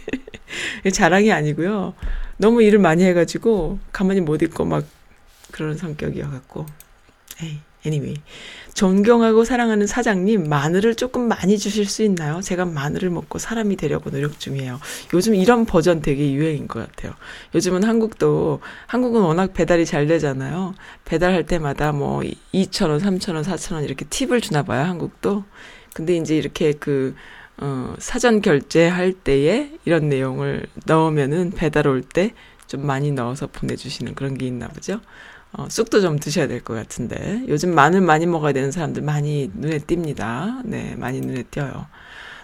[0.93, 1.93] 자랑이 아니고요.
[2.37, 4.85] 너무 일을 많이 해가지고, 가만히 못 있고 막
[5.51, 6.65] 그런 성격이어갖고.
[7.43, 8.21] 에이, anyway.
[8.73, 12.41] 존경하고 사랑하는 사장님, 마늘을 조금 많이 주실 수 있나요?
[12.41, 14.79] 제가 마늘을 먹고 사람이 되려고 노력 중이에요.
[15.13, 17.13] 요즘 이런 버전 되게 유행인 것 같아요.
[17.53, 20.73] 요즘은 한국도, 한국은 워낙 배달이 잘 되잖아요.
[21.05, 22.21] 배달할 때마다 뭐
[22.53, 25.43] 2,000원, 3,000원, 4,000원 이렇게 팁을 주나 봐요, 한국도.
[25.93, 27.15] 근데 이제 이렇게 그,
[27.57, 32.33] 어, 사전 결제할 때에 이런 내용을 넣으면은 배달 올 때
[32.71, 35.01] 좀 많이 넣어서 보내주시는 그런 게 있나 보죠.
[35.53, 39.79] 어, 쑥도 좀 드셔야 될 것 같은데 요즘 마늘 많이 먹어야 되는 사람들 많이 눈에
[39.79, 40.61] 띕니다.
[40.65, 41.87] 네, 많이 눈에 띄어요.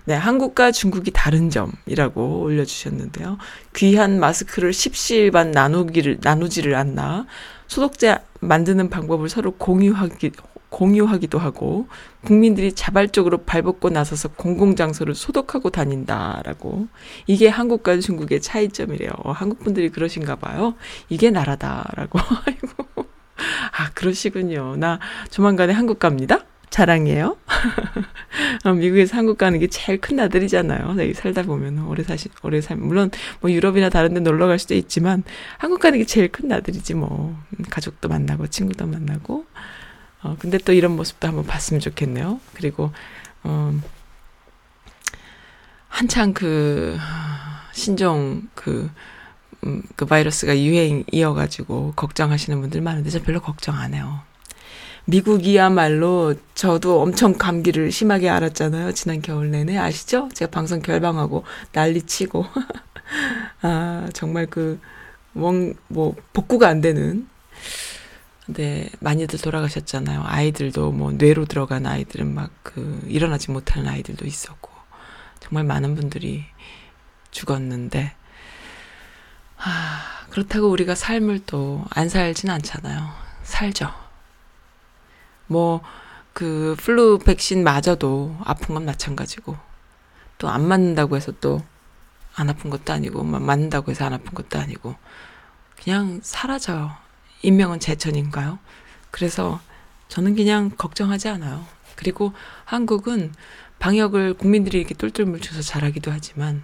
[0.06, 3.38] 네, 한국과 중국이 다른 점이라고 올려주셨는데요.
[3.76, 7.26] 귀한 마스크를 십시일반 나누기를 나누지를 않나
[7.68, 10.32] 소독제 만드는 방법을 서로 공유하기
[10.70, 11.88] 공유하기도 하고
[12.24, 16.88] 국민들이 자발적으로 발벗고 나서서 공공장소를 소독하고 다닌다라고
[17.26, 19.12] 이게 한국과 중국의 차이점이래요.
[19.24, 20.76] 어, 한국 분들이 그러신가 봐요.
[21.10, 22.20] 이게 나라다라고.
[22.46, 23.06] 아이고.
[23.72, 24.76] 아 그러시군요.
[24.78, 25.00] 나
[25.30, 26.40] 조만간에 한국 갑니다.
[26.70, 27.38] 자랑이에요.
[28.66, 30.96] 어, 미국에서 한국 가는 게 제일 큰 나들이잖아요.
[31.00, 33.10] 여기 살다 보면 오래 사시 오래 살 물론
[33.40, 35.24] 뭐 유럽이나 다른 데 놀러 갈 수도 있지만
[35.58, 39.46] 한국 가는 게 제일 큰 나들이지 뭐 음, 가족도 만나고 친구도 만나고
[40.24, 42.40] 어 근데 또 이런 모습도 한번 봤으면 좋겠네요.
[42.54, 42.92] 그리고
[43.44, 43.74] 어
[45.88, 46.98] 한창 그
[47.74, 48.90] 신종 그
[49.66, 54.22] 음, 그 바이러스가 유행 이어가지고 걱정하시는 분들 많은데 저 별로 걱정 안 해요.
[55.06, 58.92] 미국이야말로 저도 엄청 감기를 심하게 앓았잖아요.
[58.92, 60.30] 지난 겨울 내내 아시죠?
[60.34, 62.46] 제가 방송 결방하고 난리 치고
[63.62, 64.80] 아 정말 그
[65.38, 67.28] 원 뭐 복구가 안 되는
[68.48, 70.24] 네 많이들 돌아가셨잖아요.
[70.26, 74.70] 아이들도 뭐 뇌로 들어간 아이들은 막 그 일어나지 못하는 아이들도 있었고
[75.40, 76.46] 정말 많은 분들이
[77.32, 78.14] 죽었는데
[79.58, 83.10] 아 그렇다고 우리가 삶을 또 안 살진 않잖아요.
[83.44, 83.92] 살죠.
[85.48, 85.82] 뭐,
[86.34, 89.58] 그, 플루 백신 맞아도 아픈 건 마찬가지고,
[90.38, 91.62] 또 안 맞는다고 해서 또
[92.36, 94.96] 안 아픈 것도 아니고, 막 맞는다고 해서 안 아픈 것도 아니고,
[95.82, 96.92] 그냥 사라져요.
[97.42, 98.60] 인명은 제천인가요?
[99.12, 99.60] 그래서
[100.08, 101.66] 저는 그냥 걱정하지 않아요.
[101.96, 102.34] 그리고
[102.66, 103.34] 한국은
[103.80, 106.64] 방역을 국민들이 이렇게 똘똘 뭉쳐서 잘하기도 하지만,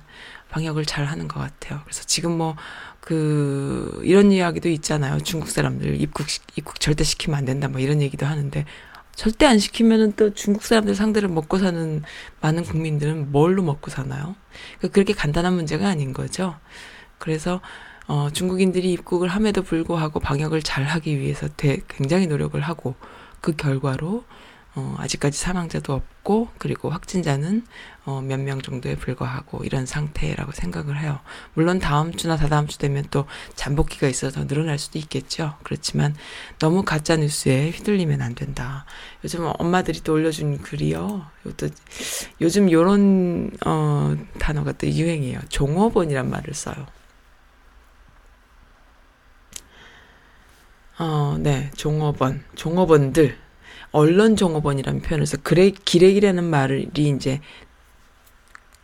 [0.50, 1.82] 방역을 잘 하는 것 같아요.
[1.84, 2.56] 그래서 지금 뭐,
[3.00, 5.20] 그 이런 이야기도 있잖아요.
[5.20, 8.66] 중국 사람들 입국 시- 입국 절대 시키면 안 된다 뭐 이런 얘기도 하는데
[9.14, 12.02] 절대 안 시키면은 또 중국 사람들 상대로 먹고 사는
[12.40, 14.36] 많은 국민들은 뭘로 먹고 사나요?
[14.80, 16.58] 그러니까 그렇게 간단한 문제가 아닌 거죠.
[17.18, 17.60] 그래서
[18.08, 22.96] 어 중국인들이 입국을 함에도 불구하고 방역을 잘 하기 위해서 되, 굉장히 노력을 하고
[23.42, 24.24] 그 결과로
[24.76, 27.64] 어 아직까지 사망자도 없고 그리고 확진자는
[28.06, 31.20] 어 몇 명 정도에 불과하고 이런 상태라고 생각을 해요.
[31.54, 33.26] 물론 다음 주나 다다음 주 되면 또
[33.56, 35.56] 잠복기가 있어서 더 늘어날 수도 있겠죠.
[35.64, 36.16] 그렇지만
[36.60, 38.86] 너무 가짜 뉴스에 휘둘리면 안 된다.
[39.24, 41.26] 요즘 엄마들이 또 올려준 글이요.
[41.46, 41.70] 이것도
[42.42, 45.40] 요즘 요런 어 단어가 또 유행이에요.
[45.50, 46.88] 종업원이란 말을 써요.
[51.04, 53.36] 어, 네, 종업원, 종업원들,
[53.92, 55.36] 언론 종업원이라는 표현을 써.
[55.44, 57.42] 그래, 기레기라는 말이 이제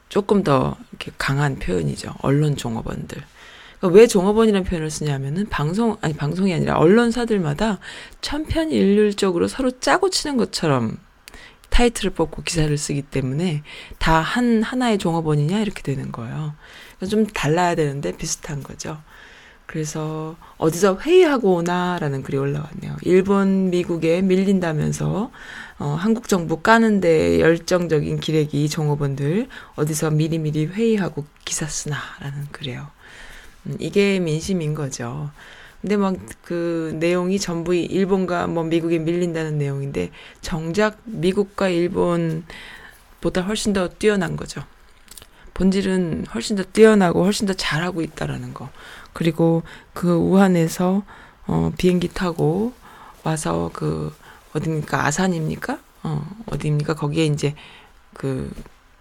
[0.10, 2.14] 조금 더 이렇게 강한 표현이죠.
[2.22, 3.24] 언론 종업원들.
[3.80, 7.80] 그러니까 왜 종업원이라는 표현을 쓰냐면은 방송 아니 방송이 아니라 언론사들마다
[8.20, 10.98] 천편일률적으로 서로 짜고 치는 것처럼
[11.70, 13.64] 타이틀을 뽑고 기사를 쓰기 때문에
[13.98, 16.54] 다 한 하나의 종업원이냐 이렇게 되는 거예요.
[17.10, 19.02] 좀 달라야 되는데 비슷한 거죠.
[19.70, 22.98] 그래서 어디서 회의하고 오나라는 글이 올라왔네요.
[23.04, 25.30] 일본 미국에 밀린다면서
[25.78, 32.88] 어, 한국 정부 까는데 열정적인 기레기 종업원들 어디서 미리미리 회의하고 기사 쓰나라는 글이에요.
[33.68, 35.30] 음, 이게 민심인 거죠.
[35.82, 40.10] 근데 막 그 내용이 전부 일본과 뭐 미국에 밀린다는 내용인데
[40.42, 44.64] 정작 미국과 일본보다 훨씬 더 뛰어난 거죠.
[45.54, 48.72] 본질은 훨씬 더 뛰어나고 훨씬 더 잘하고 있다라는 거.
[49.14, 51.04] 그리고 그 우한에서
[51.48, 52.74] 어 비행기 타고
[53.24, 54.14] 와서 그
[54.54, 55.06] 어디입니까?
[55.06, 55.80] 아산입니까?
[56.04, 56.96] 어, 어디입니까?
[56.96, 57.54] 거기에 이제
[58.14, 58.52] 그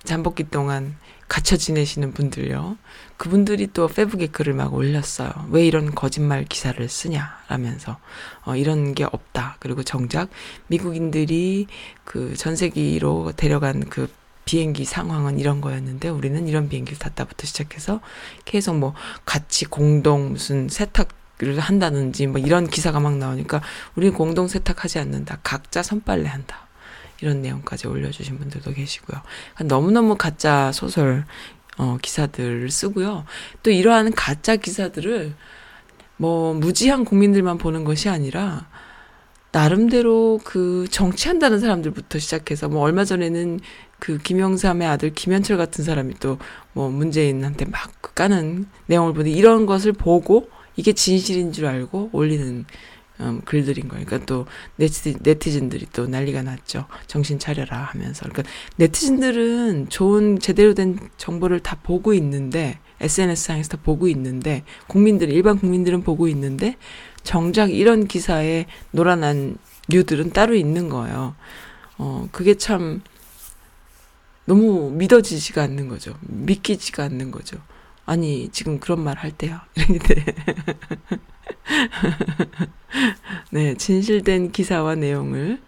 [0.04, 0.96] 잠복기 동안
[1.28, 2.76] 갇혀 지내시는 분들요.
[3.16, 5.30] 그분들이 또 페북에 글을 막 올렸어요.
[5.50, 7.42] 왜 이런 거짓말 기사를 쓰냐?
[7.48, 7.98] 라면서,
[8.44, 9.56] 어, 이런 게 없다.
[9.58, 10.30] 그리고 정작
[10.68, 11.66] 미국인들이
[12.04, 14.10] 그 전세기로 데려간 그
[14.48, 18.00] 비행기 상황은 이런 거였는데 우리는 이런 비행기를 탔다부터 시작해서
[18.46, 18.94] 계속 뭐
[19.26, 23.60] 같이 공동 무슨 세탁을 한다든지 뭐 이런 기사가 막 나오니까
[23.94, 25.40] 우리 공동 세탁하지 않는다.
[25.42, 26.66] 각자 선빨래 한다.
[27.20, 29.20] 이런 내용까지 올려주신 분들도 계시고요.
[29.66, 31.26] 너무너무 가짜 소설,
[31.76, 33.26] 어, 기사들을 쓰고요.
[33.62, 35.34] 또 이러한 가짜 기사들을
[36.16, 38.66] 뭐 무지한 국민들만 보는 것이 아니라
[39.58, 43.58] 나름대로 그 정치한다는 사람들부터 시작해서 뭐 얼마 전에는
[43.98, 46.38] 그 김영삼의 아들 김현철 같은 사람이 또
[46.78, 52.64] 뭐 문재인한테 막 까는 내용을 보니 이런 것을 보고 이게 진실인 줄 알고 올리는
[53.18, 54.04] 음, 글들인 거예요.
[54.06, 54.46] 그러니까 또
[54.76, 56.86] 네티, 네티즌들이 또 난리가 났죠.
[57.08, 58.28] 정신 차려라 하면서.
[58.28, 58.44] 그러니까
[58.76, 65.58] 네티즌들은 좋은 제대로 된 정보를 다 보고 있는데 SNS 상에서 다 보고 있는데 국민들 일반
[65.58, 66.76] 국민들은 보고 있는데
[67.28, 69.58] 정작 이런 기사에 노란한
[69.88, 71.34] 류들은 따로 있는 거예요.
[71.98, 73.02] 어, 그게 참
[74.46, 76.14] 너무 믿어지지가 않는 거죠.
[76.22, 77.58] 믿기지가 않는 거죠.
[78.06, 79.66] 아니, 지금 그런 말 할 때야.
[79.76, 80.24] 이런데.
[83.52, 85.60] 네, 진실된 기사와 내용을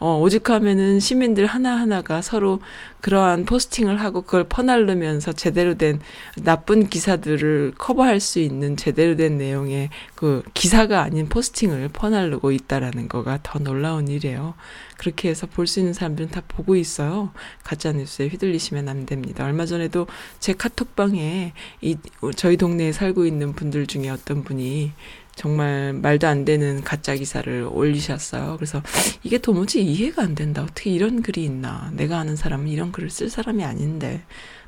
[0.00, 2.60] 어, 오죽하면은 시민들 하나하나가 서로
[3.00, 6.00] 그러한 포스팅을 하고 그걸 퍼날르면서 제대로 된
[6.36, 13.40] 나쁜 기사들을 커버할 수 있는 제대로 된 내용의 그 기사가 아닌 포스팅을 퍼날르고 있다라는 거가
[13.42, 14.54] 더 놀라운 일이에요.
[14.98, 17.30] 그렇게 해서 볼 수 있는 사람들은 다 보고 있어요.
[17.62, 19.44] 가짜 뉴스에 휘둘리시면 안 됩니다.
[19.44, 20.06] 얼마 전에도
[20.40, 21.96] 제 카톡방에 이
[22.36, 24.92] 저희 동네에 살고 있는 분들 중에 어떤 분이
[25.38, 28.56] 정말 말도 안 되는 가짜 기사를 올리셨어요.
[28.56, 28.82] 그래서
[29.22, 30.62] 이게 도무지 이해가 안 된다.
[30.64, 31.90] 어떻게 이런 글이 있나.
[31.94, 34.24] 내가 아는 사람은 이런 글을 쓸 사람이 아닌데.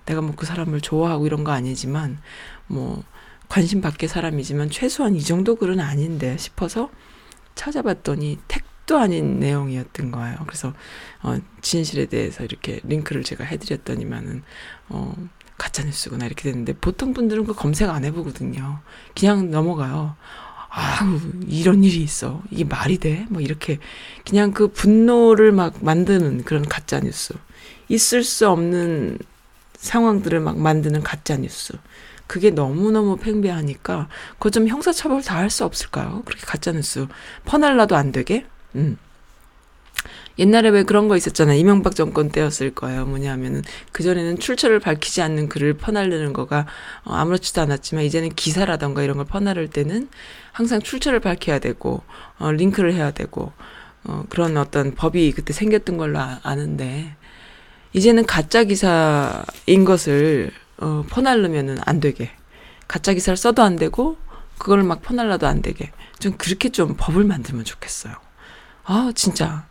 [0.07, 2.19] 내가 뭐 그 사람을 좋아하고 이런 거 아니지만,
[2.69, 3.03] 뭐,
[3.49, 6.89] 관심 밖의 사람이지만 최소한 이 정도 글은 아닌데 싶어서
[7.57, 10.37] 찾아봤더니 택도 아닌 내용이었던 거예요.
[10.47, 10.73] 그래서,
[11.23, 14.43] 어, 진실에 대해서 이렇게 링크를 제가 해드렸더니만은,
[14.89, 15.15] 어,
[15.59, 18.81] 가짜뉴스구나 이렇게 됐는데 보통 분들은 그 검색 안 해보거든요.
[19.19, 20.17] 그냥 넘어가요.
[20.71, 21.19] 아우
[21.49, 23.27] 이런 일이 있어 이게 말이 돼?
[23.29, 23.79] 뭐 이렇게
[24.25, 27.35] 그냥 그 분노를 막 만드는 그런 가짜 뉴스
[27.89, 29.19] 있을 수 없는
[29.77, 31.75] 상황들을 막 만드는 가짜 뉴스
[32.29, 36.23] 그게 너무너무 팽배하니까 그거 좀 형사처벌 다 할 수 없을까요?
[36.25, 37.07] 그렇게 가짜 뉴스
[37.45, 38.47] 퍼날라도 안 되게
[38.77, 38.97] 음.
[40.41, 41.59] 옛날에 왜 그런 거 있었잖아요.
[41.59, 43.05] 이명박 정권 때였을 거예요.
[43.05, 43.63] 뭐냐면은
[43.93, 46.67] 그전에는 출처를 밝히지 않는 글을 퍼날르는 거가
[47.05, 50.09] 어, 아무렇지도 않았지만 이제는 기사라던가 이런 걸 퍼나를 때는
[50.53, 52.03] 항상 출처를 밝혀야 되고
[52.39, 53.53] 어, 링크를 해야 되고
[54.05, 57.15] 어, 그런 어떤 법이 그때 생겼던 걸로 아, 아는데
[57.93, 62.31] 이제는 가짜 기사인 것을 어, 퍼날르면은 안 되게
[62.89, 64.17] 가짜 기사를 써도 안 되고
[64.57, 68.15] 그걸 막 퍼날라도 안 되게 좀 그렇게 좀 법을 만들면 좋겠어요.
[68.85, 69.70] 아 진짜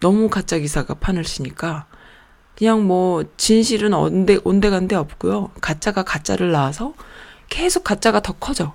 [0.00, 1.86] 너무 가짜 기사가 판을 치니까
[2.56, 5.52] 그냥 뭐 진실은 온데 온데간데 없고요.
[5.60, 6.94] 가짜가 가짜를 낳아서
[7.48, 8.74] 계속 가짜가 더 커져.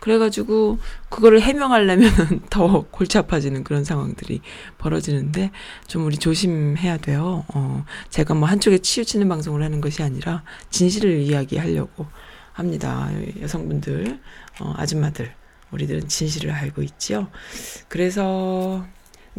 [0.00, 0.78] 그래가지고
[1.10, 4.40] 그거를 해명하려면은 더 골치 아파지는 그런 상황들이
[4.78, 5.50] 벌어지는데
[5.86, 7.44] 좀 우리 조심해야 돼요.
[7.54, 12.06] 어, 제가 뭐 한쪽에 치우치는 방송을 하는 것이 아니라 진실을 이야기하려고
[12.52, 13.10] 합니다.
[13.40, 14.20] 여성분들,
[14.60, 15.32] 어, 아줌마들,
[15.70, 17.28] 우리들은 진실을 알고 있지요.
[17.88, 18.84] 그래서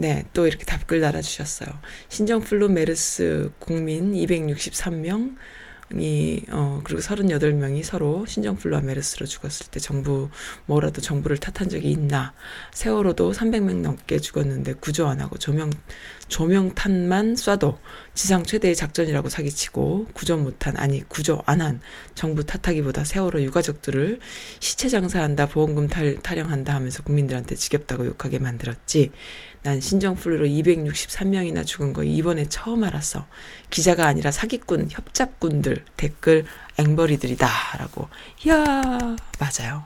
[0.02, 1.70] 네, 또 이렇게 답글 달아주셨어요.
[2.10, 5.36] 신종플루 메르스 국민 263명,
[5.94, 10.30] 이, 어, 그리고 38명이 서로 신종플루와 메르스로 죽었을 때 정부,
[10.66, 12.34] 뭐라도 정부를 탓한 적이 있나.
[12.72, 15.70] 세월호도 300명 넘게 죽었는데 구조 안 하고 조명,
[16.30, 17.78] 조명탄만 쏴도
[18.14, 21.82] 지상 최대의 작전이라고 사기치고 구조 못한, 아니, 구조 안 한
[22.16, 24.20] 정부 탓하기보다 세월호 유가족들을
[24.60, 29.12] 시체 장사한다, 보험금 탈, 타령한다 하면서 국민들한테 지겹다고 욕하게 만들었지.
[29.64, 33.28] 난 신종플루로 263명이나 죽은 거 이번에 처음 알았어.
[33.70, 36.46] 기자가 아니라 사기꾼, 협잡꾼들, 댓글
[36.80, 37.48] 앵벌이들이다.
[37.78, 38.10] 라고.
[38.46, 38.66] 이야,
[39.40, 39.86] 맞아요.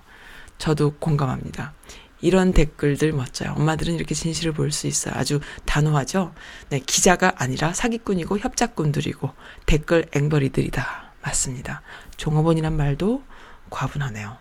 [0.58, 1.74] 저도 공감합니다.
[2.22, 3.54] 이런 댓글들 멋져요.
[3.58, 5.14] 엄마들은 이렇게 진실을 볼 수 있어요.
[5.18, 6.34] 아주 단호하죠?
[6.70, 9.30] 네, 기자가 아니라 사기꾼이고 협잡꾼들이고
[9.66, 11.14] 댓글 앵벌이들이다.
[11.22, 11.82] 맞습니다.
[12.18, 13.24] 종업원이란 말도
[13.70, 14.38] 과분하네요.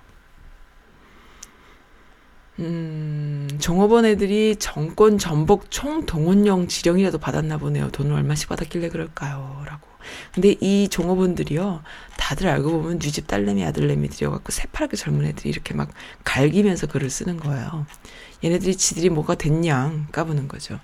[2.60, 7.90] 음, 종업원 애들이 정권 전복 총 동원령 지령이라도 받았나 보네요.
[7.90, 9.62] 돈을 얼마씩 받았길래 그럴까요?
[9.66, 9.88] 라고.
[10.32, 11.82] 근데 이 종업원들이요,
[12.18, 15.90] 다들 알고 보면 뉴집 딸내미 아들내미들이어갖고 새파랗게 젊은 애들이 이렇게 막
[16.24, 17.86] 갈기면서 글을 쓰는 거예요.
[18.44, 20.78] 얘네들이 지들이 뭐가 됐냐 까부는 거죠.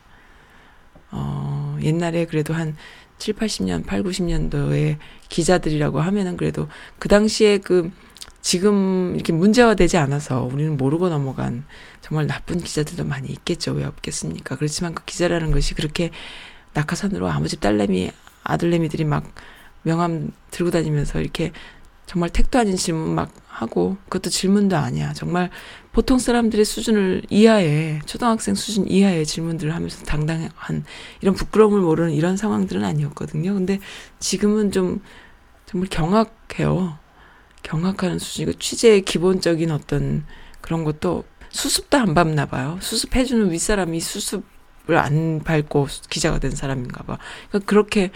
[1.11, 2.77] 어, 옛날에 그래도 한
[3.19, 4.97] 7, 80년, 8, 90년도에
[5.29, 6.69] 기자들이라고 하면은 그래도
[6.99, 7.91] 그 당시에 그
[8.41, 11.65] 지금 이렇게 문제화되지 않아서 우리는 모르고 넘어간
[12.01, 13.73] 정말 나쁜 기자들도 많이 있겠죠.
[13.73, 14.57] 왜 없겠습니까?
[14.57, 16.11] 그렇지만 그 기자라는 것이 그렇게
[16.73, 18.11] 낙하산으로 아무 집 딸내미,
[18.45, 19.33] 아들내미들이 막
[19.83, 21.53] 명함 들고 다니면서 이렇게
[22.07, 25.13] 정말 택도 아닌 질문 막 하고 그것도 질문도 아니야.
[25.13, 25.51] 정말
[25.93, 30.51] 보통 사람들의 수준을 이하의 초등학생 수준 이하의 질문들을 하면서 당당한
[31.21, 33.55] 이런 부끄러움을 모르는 이런 상황들은 아니었거든요.
[33.55, 33.79] 근데
[34.19, 35.03] 지금은 좀
[35.67, 36.99] 정말 경악해요.
[37.63, 40.25] 경악하는 수준이고 취재의 기본적인 어떤
[40.61, 42.79] 그런 것도 수습도 안 밟나 봐요.
[42.81, 47.19] 수습해주는 윗사람이 수습을 안 밟고 기자가 된 사람인가 봐.
[47.49, 48.11] 그러니까 그렇게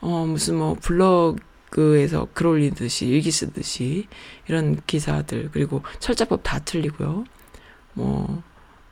[0.00, 4.06] 어 무슨 뭐 블로그에서 글 올리듯이 일기 쓰듯이
[4.48, 7.24] 이런 기사들 그리고 철자법 다 틀리고요.
[7.94, 8.42] 뭐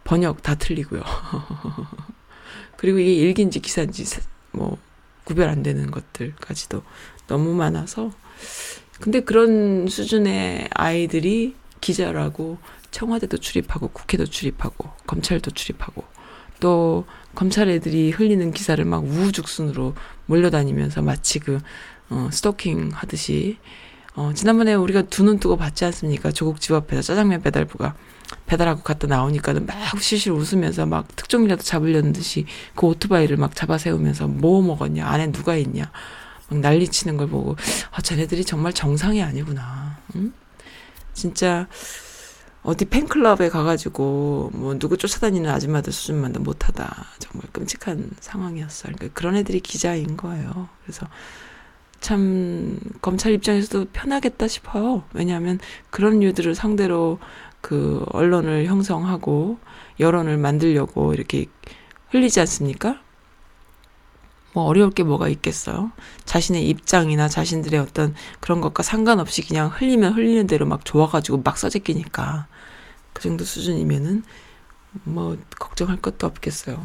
[0.04, 1.02] 번역 다 틀리고요.
[2.76, 4.04] 그리고 이게 일기인지 기사인지
[4.52, 4.78] 뭐
[5.24, 6.82] 구별 안 되는 것들까지도
[7.26, 8.10] 너무 많아서
[9.00, 12.58] 근데 그런 수준의 아이들이 기자라고
[12.90, 16.04] 청와대도 출입하고 국회도 출입하고 검찰도 출입하고
[16.60, 19.94] 또 검찰 애들이 흘리는 기사를 막 우후죽순으로
[20.26, 21.60] 몰려다니면서 마치 그
[22.10, 23.58] 어, 스토킹 하듯이.
[24.14, 26.32] 어, 지난번에 우리가 두 눈 뜨고 봤지 않습니까?
[26.32, 27.94] 조국 집 앞에서 짜장면 배달부가
[28.46, 32.44] 배달하고 갔다 나오니까는 막 실실 웃으면서 막 특종이라도 잡으려는 듯이
[32.74, 35.06] 그 오토바이를 막 잡아 세우면서 뭐 먹었냐?
[35.06, 35.92] 안에 누가 있냐
[36.48, 37.56] 막 난리 치는 걸 보고
[37.90, 39.98] 아 쟤네들이 정말 정상이 아니구나.
[40.16, 40.32] 응?
[41.12, 41.66] 진짜
[42.62, 47.06] 어디 팬클럽에 가가지고 뭐 누구 쫓아다니는 아줌마들 수준만도 못하다.
[47.18, 48.92] 정말 끔찍한 상황이었어요.
[48.94, 50.68] 그러니까 그런 애들이 기자인 거예요.
[50.82, 51.06] 그래서
[52.00, 55.04] 참 검찰 입장에서도 편하겠다 싶어요.
[55.12, 55.58] 왜냐하면
[55.90, 57.18] 그런 류들을 상대로
[57.60, 59.58] 그 언론을 형성하고
[59.98, 61.46] 여론을 만들려고 이렇게
[62.10, 63.00] 흘리지 않습니까?
[64.58, 65.92] 뭐 어려울 게 뭐가 있겠어요.
[66.24, 72.48] 자신의 입장이나 자신들의 어떤 그런 것과 상관없이 그냥 흘리면 흘리는 대로 막 좋아가지고 막 써제끼니까
[73.12, 74.24] 그 정도 수준이면은
[75.04, 76.84] 뭐 걱정할 것도 없겠어요.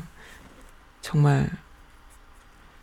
[1.01, 1.49] 정말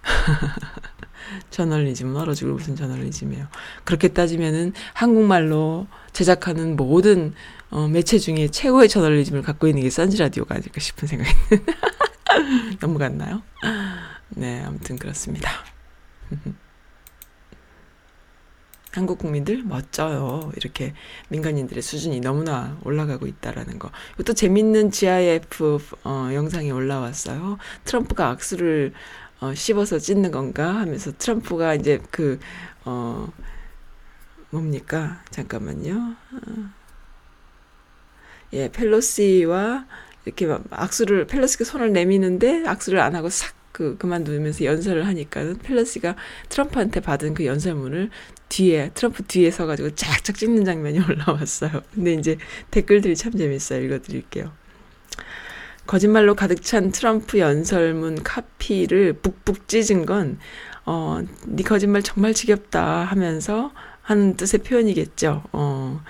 [1.50, 3.46] 저널리즘은 얼어 죽을 무슨 저널리즘이에요.
[3.84, 7.32] 그렇게 따지면은 한국말로 제작하는 모든
[7.70, 11.30] 어, 매체 중에 최고의 저널리즘을 갖고 있는 게 선지 라디오가 아닐까 싶은 생각이
[12.82, 13.42] 넘어갔나요?
[14.30, 15.50] 네, 아무튼 그렇습니다.
[18.92, 20.50] 한국 국민들 멋져요.
[20.56, 20.94] 이렇게
[21.28, 23.90] 민간인들의 수준이 너무나 올라가고 있다라는 거.
[24.14, 27.58] 이것도 재밌는 GIF 어, 영상이 올라왔어요.
[27.84, 28.92] 트럼프가 악수를
[29.40, 32.40] 어, 씹어서 찢는 건가 하면서 트럼프가 이제 그
[32.84, 33.32] 어,
[34.50, 35.22] 뭡니까?
[35.30, 36.16] 잠깐만요.
[36.32, 36.70] 어.
[38.52, 39.86] 예, 펠로시와
[40.24, 46.14] 이렇게 막 악수를 펠로시가 손을 내미는데 악수를 안 하고 싹 그 그만두면서 연설을 하니까 펠로시가
[46.50, 48.10] 트럼프한테 받은 그 연설문을
[48.50, 51.80] 뒤에 트럼프 뒤에 서가지고 쫙쫙 찍는 장면이 올라왔어요.
[51.94, 52.36] 근데 이제
[52.70, 53.82] 댓글들이 참 재밌어요.
[53.82, 54.52] 읽어드릴게요.
[55.86, 60.38] 거짓말로 가득 찬 트럼프 연설문 카피를 북북 찢은 건,
[60.84, 63.72] 어, 네 거짓말 정말 지겹다 하면서
[64.02, 65.42] 하는 뜻의 표현이겠죠.
[65.52, 66.02] 어,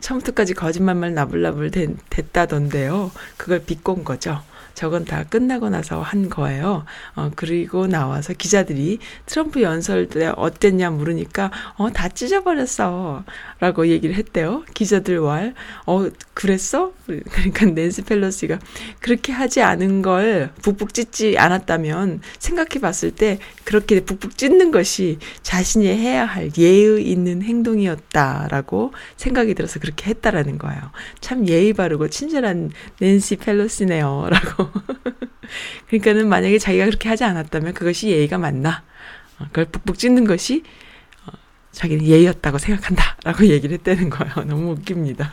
[0.00, 3.12] 처음부터까지 거짓말만 나불나불 된, 됐다던데요.
[3.38, 4.42] 그걸 비꼰 거죠.
[4.74, 6.84] 저건 다 끝나고 나서 한 거예요.
[7.14, 13.24] 어, 그리고 나와서 기자들이 트럼프 연설 때 어땠냐 물으니까, 어, 다 찢어버렸어.
[13.60, 14.64] 라고 얘기를 했대요.
[14.74, 15.54] 기자들 말,
[15.86, 16.92] 어, 그랬어?
[17.06, 18.58] 그러니까 낸시 펠로시가
[19.00, 25.86] 그렇게 하지 않은 걸 북북 찢지 않았다면 생각해 봤을 때 그렇게 북북 찢는 것이 자신이
[25.86, 30.80] 해야 할 예의 있는 행동이었다라고 생각이 들어서 그렇게 했다라는 거예요.
[31.20, 34.28] 참 예의 바르고 친절한 낸시 펠로시네요.
[34.30, 34.61] 라고.
[35.88, 38.82] 그러니까는 만약에 자기가 그렇게 하지 않았다면 그것이 예의가 맞나?
[39.38, 40.62] 어, 그걸 북북 찢는 것이
[41.26, 41.32] 어,
[41.72, 43.16] 자기는 예의였다고 생각한다.
[43.24, 44.34] 라고 얘기를 했다는 거예요.
[44.46, 45.30] 너무 웃깁니다.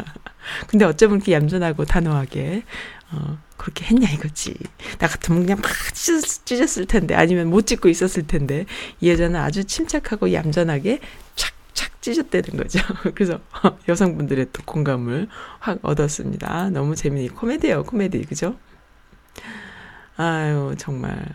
[0.67, 2.63] 근데 어쩌면 이렇게 얌전하고 단호하게,
[3.11, 4.55] 어, 그렇게 했냐 이거지.
[4.99, 8.65] 나 같으면 그냥 막 찢었, 찢었을 텐데, 아니면 못 찢고 있었을 텐데,
[9.01, 10.99] 이 여자는 아주 침착하고 얌전하게
[11.35, 12.79] 착착 찢었다는 거죠.
[13.15, 13.39] 그래서
[13.87, 15.27] 여성분들의 또 공감을
[15.59, 16.69] 확 얻었습니다.
[16.69, 18.23] 너무 재미있, 코미디예요 코미디.
[18.25, 18.55] 그죠?
[20.17, 21.25] 아유, 정말.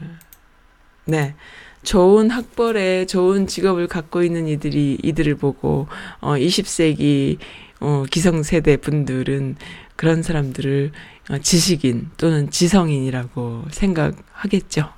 [1.04, 1.34] 네.
[1.82, 5.86] 좋은 학벌에 좋은 직업을 갖고 있는 이들이, 이들을 보고,
[6.20, 7.38] 어, 20세기,
[7.80, 9.56] 어, 기성세대 분들은
[9.96, 10.92] 그런 사람들을
[11.30, 14.90] 어, 지식인 또는 지성인이라고 생각하겠죠.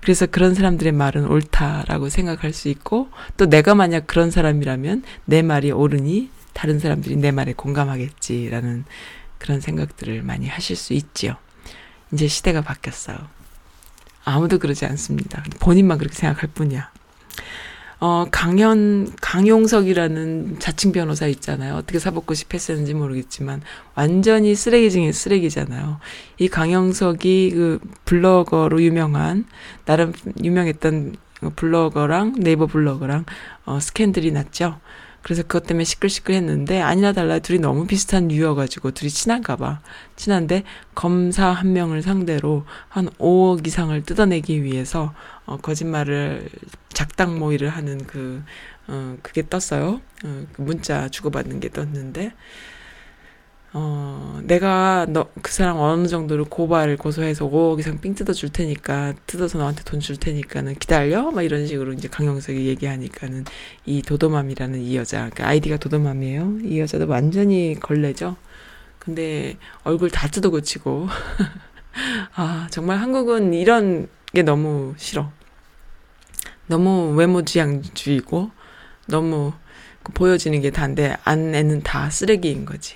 [0.00, 3.08] 그래서 그런 사람들의 말은 옳다라고 생각할 수 있고,
[3.38, 8.84] 또 내가 만약 그런 사람이라면 내 말이 옳으니 다른 사람들이 내 말에 공감하겠지라는
[9.38, 11.36] 그런 생각들을 많이 하실 수 있지요.
[12.12, 13.18] 이제 시대가 바뀌었어요.
[14.24, 15.42] 아무도 그러지 않습니다.
[15.60, 16.90] 본인만 그렇게 생각할 뿐이야.
[18.00, 21.74] 어, 강현, 강용석이라는 자칭 변호사 있잖아요.
[21.76, 23.62] 어떻게 사법고시 패스했는지 모르겠지만,
[23.94, 26.00] 완전히 쓰레기 중에 쓰레기잖아요.
[26.38, 29.46] 이 강용석이 그 블로거로 유명한,
[29.84, 31.16] 나름 유명했던
[31.56, 33.24] 블로거랑 네이버 블로거랑,
[33.64, 34.80] 어, 스캔들이 났죠.
[35.24, 39.80] 그래서 그것 때문에 시끌시끌했는데 아니나 달라 둘이 너무 비슷한 류여가지고 둘이 친한가 봐.
[40.16, 40.64] 친한데
[40.94, 45.14] 검사 한 명을 상대로 한 5억 이상을 뜯어내기 위해서
[45.46, 46.50] 어, 거짓말을
[46.92, 48.42] 작당 모의를 하는 그
[48.86, 50.02] 어, 그게 떴어요.
[50.24, 52.34] 어, 그 문자 주고받는 게 떴는데
[53.76, 59.58] 어, 내가 너, 그 사람 어느 정도로 고발을 고소해서 5억 이상 삥 뜯어줄 테니까, 뜯어서
[59.58, 61.30] 너한테 돈 줄 테니까는 기다려?
[61.32, 63.44] 막 이런 식으로 이제 강영석이 얘기하니까는
[63.84, 66.58] 이 도도맘이라는 이 여자, 그 아이디가 도도맘이에요.
[66.62, 68.36] 이 여자도 완전히 걸레죠.
[69.00, 71.08] 근데 얼굴 다 뜯어 고치고.
[72.36, 75.32] 아, 정말 한국은 이런 게 너무 싫어.
[76.68, 78.50] 너무 외모지향주의고,
[79.08, 79.52] 너무
[80.04, 82.94] 그 보여지는 게 다인데, 안에는 다 쓰레기인 거지.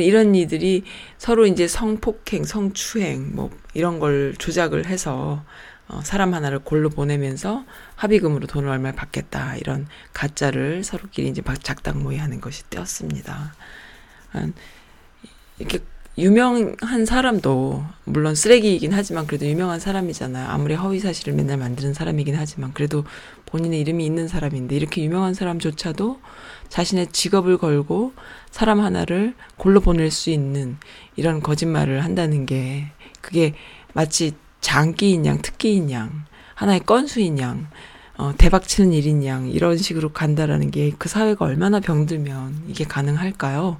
[0.00, 0.84] 이런 이들이
[1.18, 5.44] 서로 이제 성폭행, 성추행 뭐 이런 걸 조작을 해서
[5.88, 7.64] 어, 사람 하나를 골로 보내면서
[7.96, 13.54] 합의금으로 돈을 얼마 받겠다 이런 가짜를 서로끼리 이제 막 작당 모의 하는 것이 떼었습니다.
[14.30, 14.54] 한
[15.58, 15.80] 이렇게
[16.18, 20.46] 유명한 사람도 물론 쓰레기이긴 하지만 그래도 유명한 사람이잖아요.
[20.48, 23.04] 아무리 허위 사실을 맨날 만드는 사람이긴 하지만 그래도
[23.46, 26.20] 본인의 이름이 있는 사람인데 이렇게 유명한 사람조차도
[26.72, 28.14] 자신의 직업을 걸고
[28.50, 30.78] 사람 하나를 골로 보낼 수 있는
[31.16, 32.86] 이런 거짓말을 한다는 게
[33.20, 33.52] 그게
[33.92, 37.66] 마치 장기인 양, 특기인 양, 하나의 건수인 양,
[38.16, 43.78] 어, 대박 치는 일인 양, 이런 식으로 간다라는 게 그 사회가 얼마나 병들면 이게 가능할까요?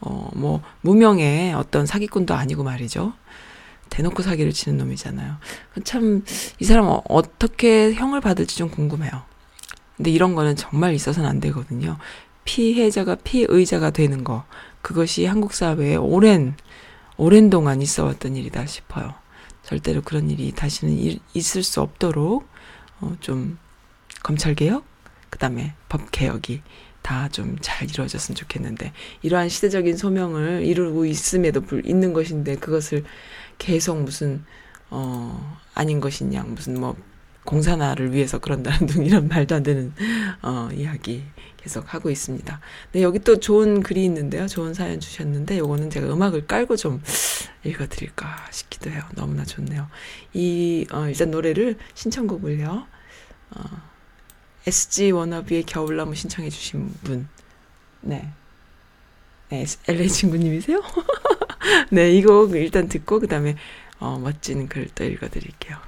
[0.00, 3.12] 어, 뭐, 무명의 어떤 사기꾼도 아니고 말이죠.
[3.90, 5.36] 대놓고 사기를 치는 놈이잖아요.
[5.84, 6.24] 참,
[6.58, 9.35] 이 사람 어, 어떻게 형을 받을지 좀 궁금해요.
[9.96, 11.98] 근데 이런 거는 정말 있어서는 안 되거든요.
[12.44, 14.44] 피해자가 피의자가 되는 거.
[14.82, 16.56] 그것이 한국 사회에 오랜,
[17.16, 19.14] 오랜 동안 있어 왔던 일이다 싶어요.
[19.62, 22.48] 절대로 그런 일이 다시는 일, 있을 수 없도록,
[23.00, 23.58] 어, 좀,
[24.22, 24.84] 검찰개혁?
[25.30, 26.62] 그 다음에 법개혁이
[27.02, 28.92] 다 좀 잘 이루어졌으면 좋겠는데,
[29.22, 33.04] 이러한 시대적인 소명을 이루고 있음에도 불, 있는 것인데, 그것을
[33.58, 34.44] 계속 무슨,
[34.90, 36.00] 어, 아닌
[36.34, 36.96] 양, 무슨 뭐,
[37.46, 39.94] 공산화를 위해서 그런다는 등 이런 말도 안 되는,
[40.42, 41.24] 어, 이야기
[41.56, 42.60] 계속 하고 있습니다.
[42.92, 44.46] 네, 여기 또 좋은 글이 있는데요.
[44.48, 47.02] 좋은 사연 주셨는데, 요거는 제가 음악을 깔고 좀
[47.64, 49.02] 읽어 드릴까 싶기도 해요.
[49.16, 49.88] 너무나 좋네요.
[50.34, 52.86] 이, 어, 일단 노래를, 신청곡을요,
[53.52, 53.62] 어,
[54.66, 57.28] SG 워너비의 겨울나무 신청해 주신 분.
[58.02, 58.28] 네.
[59.48, 60.82] 네, LA 친구님이세요?
[61.90, 63.56] 네, 이 곡 일단 듣고, 그 다음에,
[63.98, 65.78] 어, 멋진 글 또 읽어 드릴게요.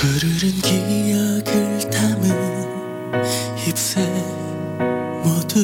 [0.00, 2.24] 푸르른 기억을 담은
[3.68, 4.00] 잎새
[5.22, 5.60] 모두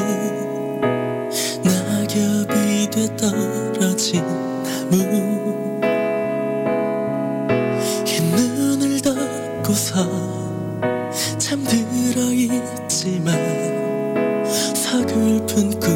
[1.64, 4.22] 낙엽이 돼 떨어진
[4.60, 5.80] 나무.
[8.04, 10.06] 흰 눈을 덮고서
[11.38, 13.34] 잠들어 있지만
[14.74, 15.95] 서글픈 꿈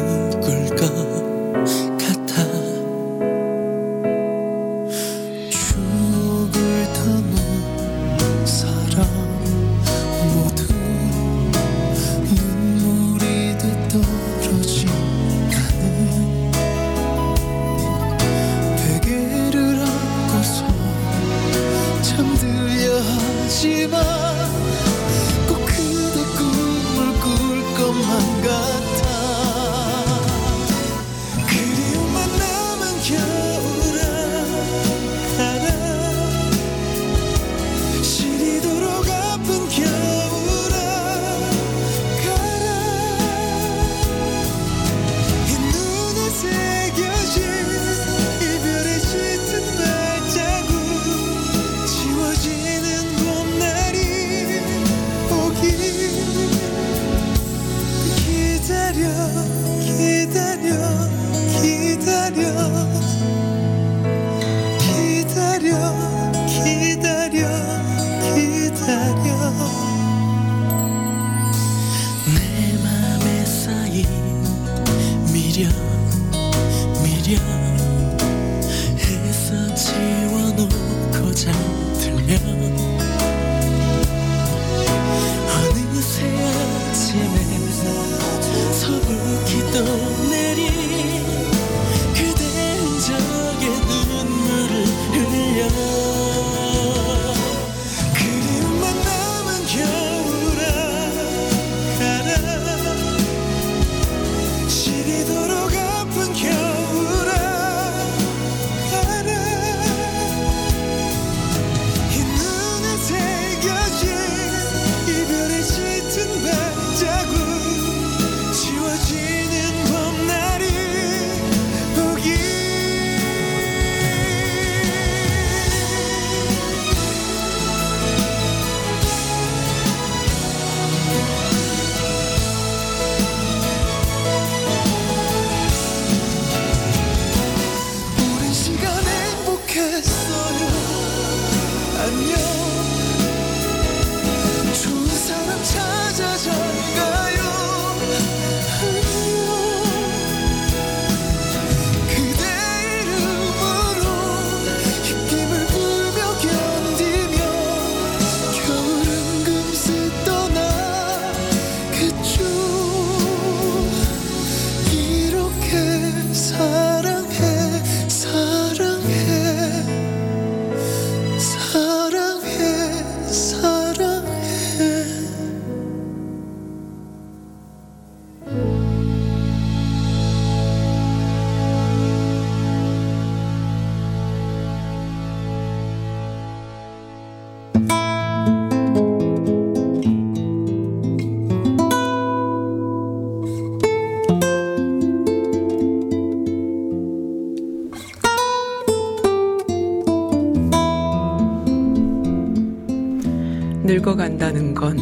[203.83, 204.97] 늙어간다는 건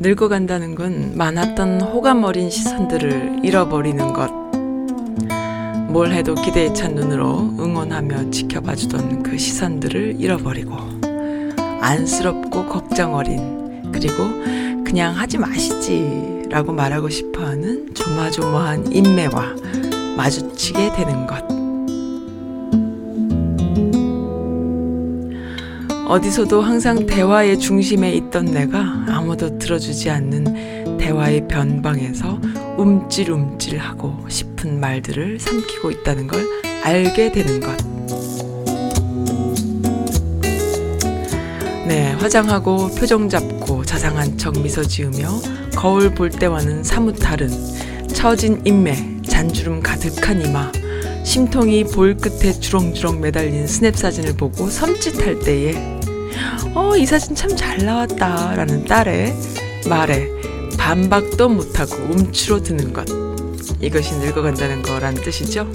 [0.00, 4.30] 늙어간다는 건 많았던 호감 어린 시선들을 잃어버리는 것.
[5.88, 10.74] 뭘 해도 기대에 찬 눈으로 응원하며 지켜봐주던 그 시선들을 잃어버리고
[11.80, 14.24] 안쓰럽고 걱정 어린 그리고
[14.84, 19.54] 그냥 하지 마시지 라고 말하고 싶어하는 조마조마한 인매와
[20.16, 21.51] 마주치게 되는 것.
[26.12, 32.38] 어디서도 항상 대화의 중심에 있던 내가 아무도 들어주지 않는 대화의 변방에서
[32.76, 36.46] 움찔움찔하고 싶은 말들을 삼키고 있다는 걸
[36.82, 37.74] 알게 되는 것.
[41.88, 45.30] 네, 화장하고 표정 잡고 자상한 척 미소 지으며
[45.74, 47.48] 거울 볼 때와는 사뭇 다른
[48.08, 50.70] 처진 인매, 잔주름 가득한 이마,
[51.24, 56.01] 심통이 볼 끝에 주렁주렁 매달린 스냅 사진을 보고 섬찟할 때에
[56.74, 59.34] 어, 이 사진 참 잘 나왔다 라는 딸의
[59.88, 60.28] 말에
[60.78, 63.06] 반박도 못하고 움츠러드는 것.
[63.80, 65.70] 이것이 늙어간다는 거란 뜻이죠.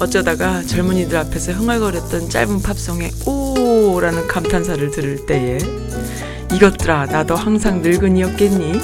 [0.00, 5.58] 어쩌다가 젊은이들 앞에서 흥얼거렸던 짧은 팝송에 오 라는 감탄사를 들을 때에
[6.52, 8.80] 이것들아 나도 항상 늙은이였겠니?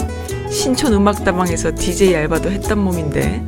[0.51, 3.45] 신촌 음악다방에서 DJ 알바도 했던 몸인데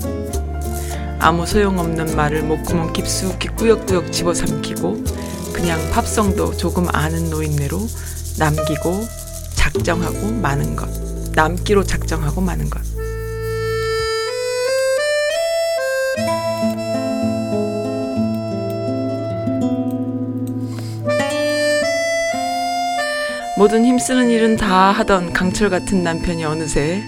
[1.22, 5.04] 아무 소용없는 말을 목구멍 깊숙이 꾸역꾸역 집어삼키고
[5.52, 7.78] 그냥 팝송도 조금 아는 노인네로
[8.38, 9.06] 남기고
[9.54, 10.88] 작정하고 마는 것
[11.34, 12.80] 남기로 작정하고 마는 것
[23.58, 27.02] 모든 힘쓰는 일은 다 하던 강철 같은 남편이 어느새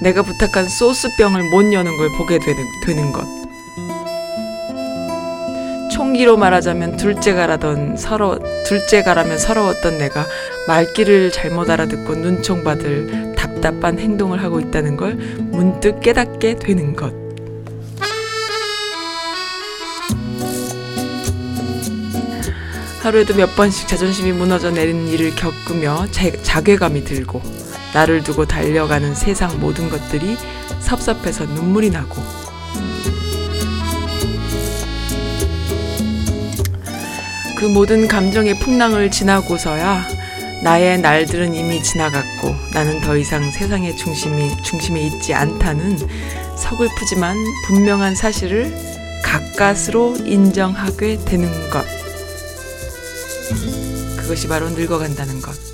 [0.00, 3.41] 내가 부탁한 소스병을 못 여는 걸 보게 되는, 되는 것.
[6.12, 10.26] 총기로 말하자면 둘째가라던 서러 둘째가라면 서러웠던 내가
[10.68, 17.14] 말귀를 잘못 알아듣고 눈총 받을 답답한 행동을 하고 있다는 걸 문득 깨닫게 되는 것.
[23.00, 27.40] 하루에도 몇 번씩 자존심이 무너져 내리는 일을 겪으며 자, 자괴감이 들고
[27.94, 30.36] 나를 두고 달려가는 세상 모든 것들이
[30.78, 32.41] 섭섭해서 눈물이 나고
[37.62, 40.04] 그 모든 감정의 풍랑을 지나고서야
[40.64, 45.96] 나의 날들은 이미 지나갔고 나는 더 이상 세상의 중심이 중심에 있지 않다는
[46.56, 47.36] 서글프지만
[47.68, 48.74] 분명한 사실을
[49.22, 51.86] 가까스로 인정하게 되는 것.
[54.16, 55.71] 그것이 바로 늙어간다는 것.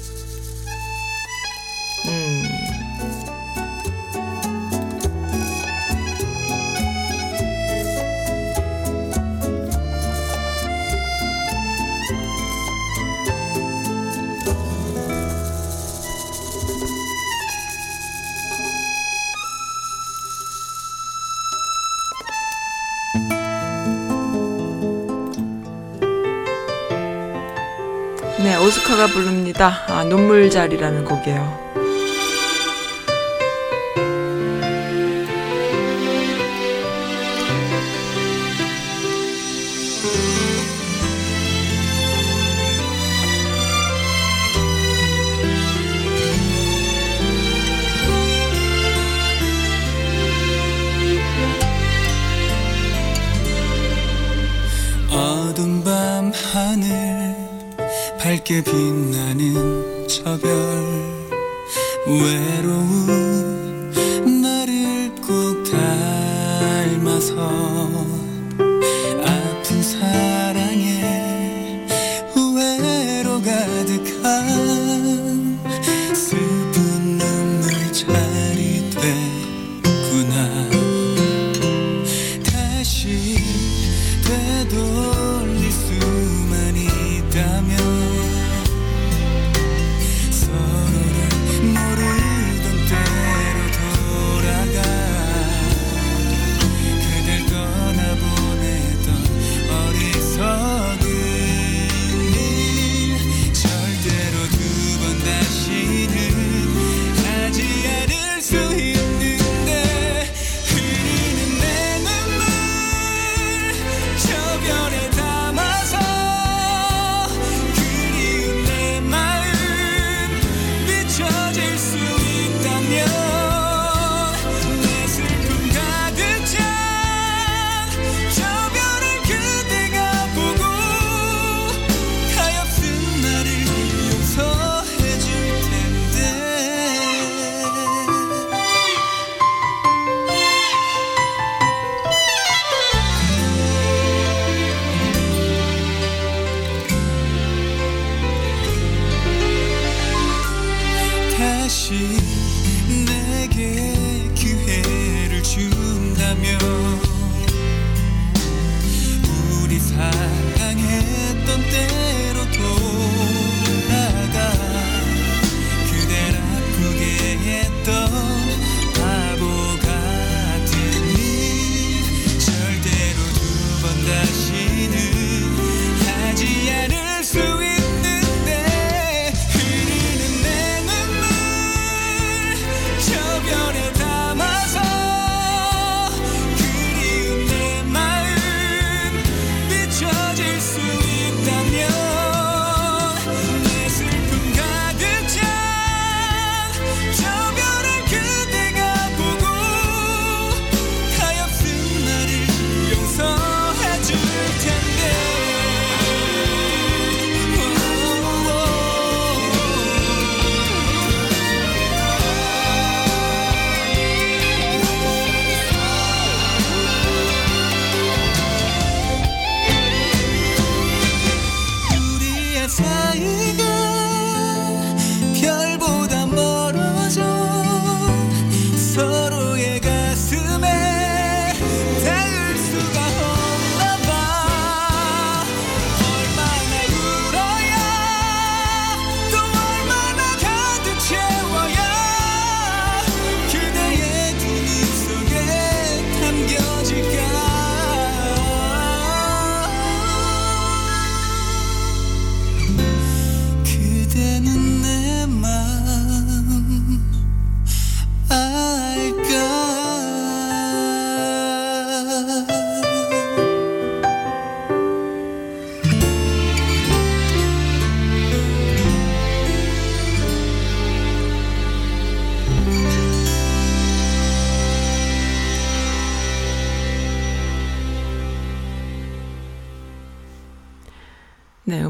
[29.58, 29.84] 부릅니다.
[29.88, 31.67] 아, 눈물자리라는 곡이에요.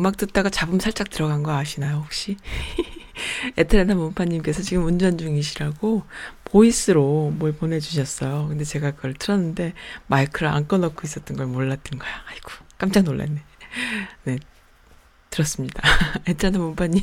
[0.09, 2.38] 음악 듣다가 잡음 살짝 들어간 거 아시나요, 혹시?
[3.59, 6.04] 에트레나 문파님께서 지금 운전 중이시라고
[6.45, 8.46] voice로 뭘 보내주셨어요.
[8.48, 9.74] 근데 제가 그걸 틀었는데
[10.06, 12.11] 마이크를 안 꺼놓고 있었던 걸 몰랐던 거야.
[12.30, 13.42] 아이고, 깜짝 놀랐네.
[14.24, 14.38] 네,
[15.28, 15.82] 들었습니다.
[16.26, 17.02] 에트레나 문파님,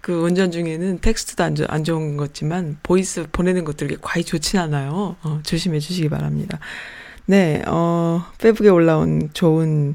[0.00, 5.16] 그 운전 중에는 텍스트도 안, 좋- 안 좋은 거지만 voice 보내는 것들이 과히 좋진 않아요.
[5.22, 6.60] 어, 조심해 주시기 바랍니다.
[7.26, 9.94] 네, 어, 페북에 올라온 좋은 음,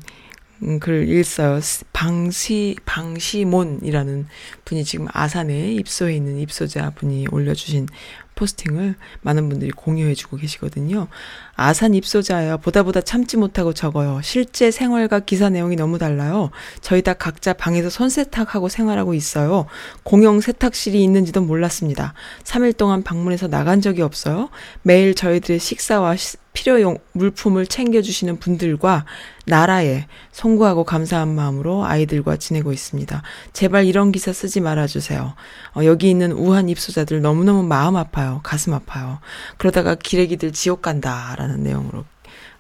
[0.80, 1.60] 글 읽어요.
[1.60, 4.28] 스- 방시, 방시몬이라는
[4.66, 7.88] 분이 지금 아산에 입소해 있는 입소자 분이 올려주신
[8.36, 11.08] 포스팅을 많은 분들이 공유해주고 계시거든요.
[11.56, 12.58] 아산 입소자예요.
[12.58, 14.20] 보다 보다 참지 못하고 적어요.
[14.24, 16.50] 실제 생활과 기사 내용이 너무 달라요.
[16.82, 19.68] 저희 다 각자 방에서 손세탁하고 생활하고 있어요.
[20.04, 22.14] 공용 세탁실이 있는지도 몰랐습니다.
[22.44, 24.50] 3일 동안 방문해서 나간 적이 없어요.
[24.82, 29.06] 매일 저희들의 식사와 시- 필요용 물품을 챙겨주시는 분들과
[29.46, 33.22] 나라에 송구하고 감사한 마음으로 아이들과 지내고 있습니다.
[33.54, 35.34] 제발 이런 기사 쓰지 말아주세요.
[35.76, 38.42] 어, 여기 있는 우한 입소자들 너무너무 마음 아파요.
[38.44, 39.20] 가슴 아파요.
[39.58, 42.06] 그러다가 기레기들 지옥 간다 라는 내용으로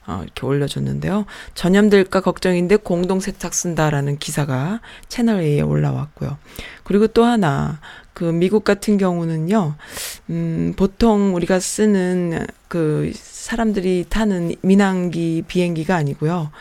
[0.08, 1.26] 어, 이렇게 올려줬는데요.
[1.54, 6.38] 전염될까 걱정인데 공동 세탁 쓴다라는 기사가 채널 A에 올라왔고요.
[6.84, 7.80] 그리고 또 하나
[8.14, 9.76] 그 미국 같은 경우는요.
[10.30, 13.12] 음, 보통 우리가 쓰는 그
[13.42, 16.52] 사람들이 타는 민항기 비행기가 아니고요.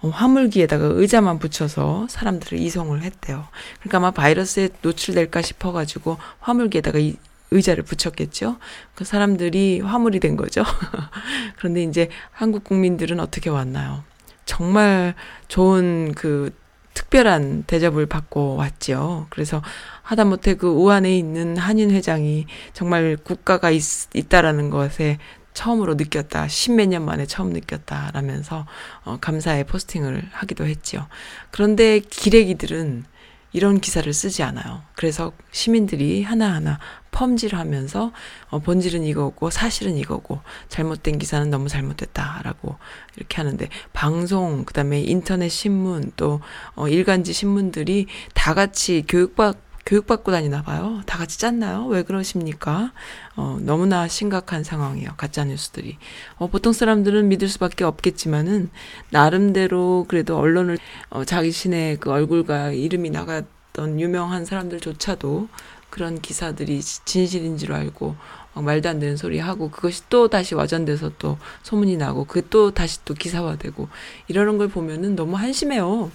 [0.00, 3.48] 어, 화물기에다가 의자만 붙여서 사람들을 이송을 했대요.
[3.80, 7.16] 그러니까 아마 바이러스에 노출될까 싶어가지고 화물기에다가 이
[7.50, 8.58] 의자를 붙였겠죠.
[8.94, 10.62] 그 사람들이 화물이 된 거죠.
[11.58, 14.04] 그런데 이제 한국 국민들은 어떻게 왔나요?
[14.44, 15.16] 정말
[15.48, 16.54] 좋은 그
[16.94, 19.26] 특별한 대접을 받고 왔죠.
[19.30, 19.62] 그래서
[20.02, 23.82] 하다못해 그 우한에 있는 한인 회장이 정말 국가가 있,
[24.14, 25.18] 있다라는 것에
[25.52, 26.48] 처음으로 느꼈다.
[26.48, 28.66] 십몇 년 만에 처음 느꼈다라면서
[29.04, 31.06] 어, 감사의 포스팅을 하기도 했지요.
[31.50, 33.04] 그런데 기레기들은
[33.52, 34.82] 이런 기사를 쓰지 않아요.
[34.94, 36.78] 그래서 시민들이 하나하나
[37.10, 38.12] 펌질하면서
[38.50, 42.76] 어, 본질은 이거고 사실은 이거고 잘못된 기사는 너무 잘못됐다라고
[43.16, 46.40] 이렇게 하는데 방송 그다음에 인터넷 신문 또
[46.76, 51.02] 어, 일간지 신문들이 다 같이 교육받 교육받고 다니나 봐요.
[51.06, 51.86] 다 같이 짰나요?
[51.86, 52.92] 왜 그러십니까?
[53.36, 55.10] 어, 너무나 심각한 상황이에요.
[55.16, 55.96] 가짜 뉴스들이.
[56.36, 58.70] 어, 보통 사람들은 믿을 수밖에 없겠지만은
[59.10, 60.78] 나름대로 그래도 언론을
[61.08, 65.48] 어, 자기신의 그 얼굴과 이름이 나갔던 유명한 사람들조차도
[65.90, 68.14] 그런 기사들이 진실인 줄 알고
[68.54, 72.70] 막 말도 안 되는 소리 하고 그것이 또 다시 와전돼서 또 소문이 나고 그게 또
[72.70, 73.88] 다시 또 기사화되고
[74.28, 76.10] 이러는 걸 보면은 너무 한심해요.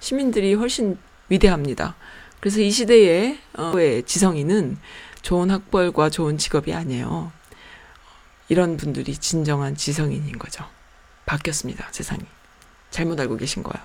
[0.00, 0.98] 시민들이 훨씬
[1.28, 1.96] 위대합니다.
[2.40, 4.78] 그래서 이 시대의 어, 의 지성인은
[5.22, 7.32] 좋은 학벌과 좋은 직업이 아니에요.
[8.48, 10.64] 이런 분들이 진정한 지성인인 거죠.
[11.26, 12.22] 바뀌었습니다, 세상이.
[12.90, 13.84] 잘못 알고 계신 거예요.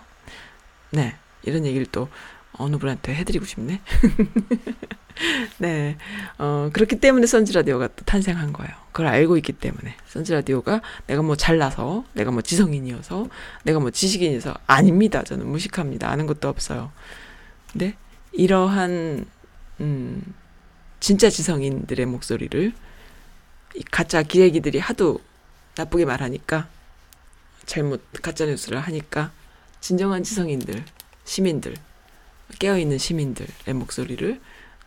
[0.92, 2.10] 네, 이런 얘기를 또
[2.54, 3.82] 어느 분한테 해드리고 싶네.
[5.58, 5.98] 네,
[6.38, 8.72] 어, 그렇기 때문에 선지라디오가 또 탄생한 거예요.
[8.92, 9.96] 그걸 알고 있기 때문에.
[10.08, 13.28] 선지라디오가 내가 뭐 잘나서, 내가 뭐 지성인이어서,
[13.64, 15.24] 내가 뭐 지식인이어서, 아닙니다.
[15.24, 16.10] 저는 무식합니다.
[16.10, 16.92] 아는 것도 없어요.
[17.72, 17.96] 근데
[18.32, 19.26] 이러한,
[19.80, 20.34] 음,
[21.00, 22.74] 진짜 지성인들의 목소리를
[23.76, 25.20] 이 가짜 기레기들이 하도
[25.76, 26.68] 나쁘게 말하니까,
[27.66, 29.32] 잘못 가짜 뉴스를 하니까,
[29.80, 30.84] 진정한 지성인들,
[31.24, 31.76] 시민들,
[32.60, 34.40] 깨어 있는 시민들의 목소리를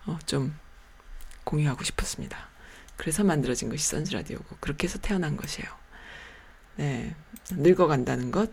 [0.07, 0.55] 어, 좀
[1.45, 2.37] 공유하고 싶었습니다.
[2.97, 5.69] 그래서 만들어진 것이 선즈라디오고 그렇게 해서 태어난 것이에요.
[6.77, 7.15] 네,
[7.51, 8.51] 늙어간다는 것.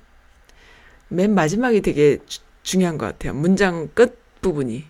[1.09, 3.33] 맨 마지막이 되게 주- 중요한 것 같아요.
[3.33, 4.85] 문장 끝 부분이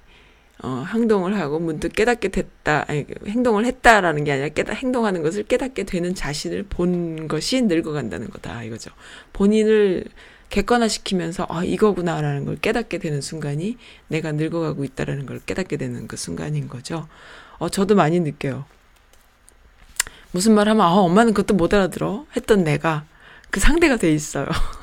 [0.63, 5.83] 어, 행동을 하고 문득 깨닫게 됐다, 아니, 행동을 했다라는 게 아니라 깨닫, 행동하는 것을 깨닫게
[5.83, 8.91] 되는 자신을 본 것이 늙어간다는 거다 이거죠.
[9.33, 10.05] 본인을
[10.49, 13.77] 객관화시키면서 아 이거구나라는 걸 깨닫게 되는 순간이
[14.09, 17.07] 내가 늙어가고 있다라는 걸 깨닫게 되는 그 순간인 거죠.
[17.57, 18.65] 어 저도 많이 느껴요.
[20.31, 23.05] 무슨 말 하면 아 엄마는 그것도 못 알아들어 했던 내가
[23.49, 24.47] 그 상대가 돼 있어요.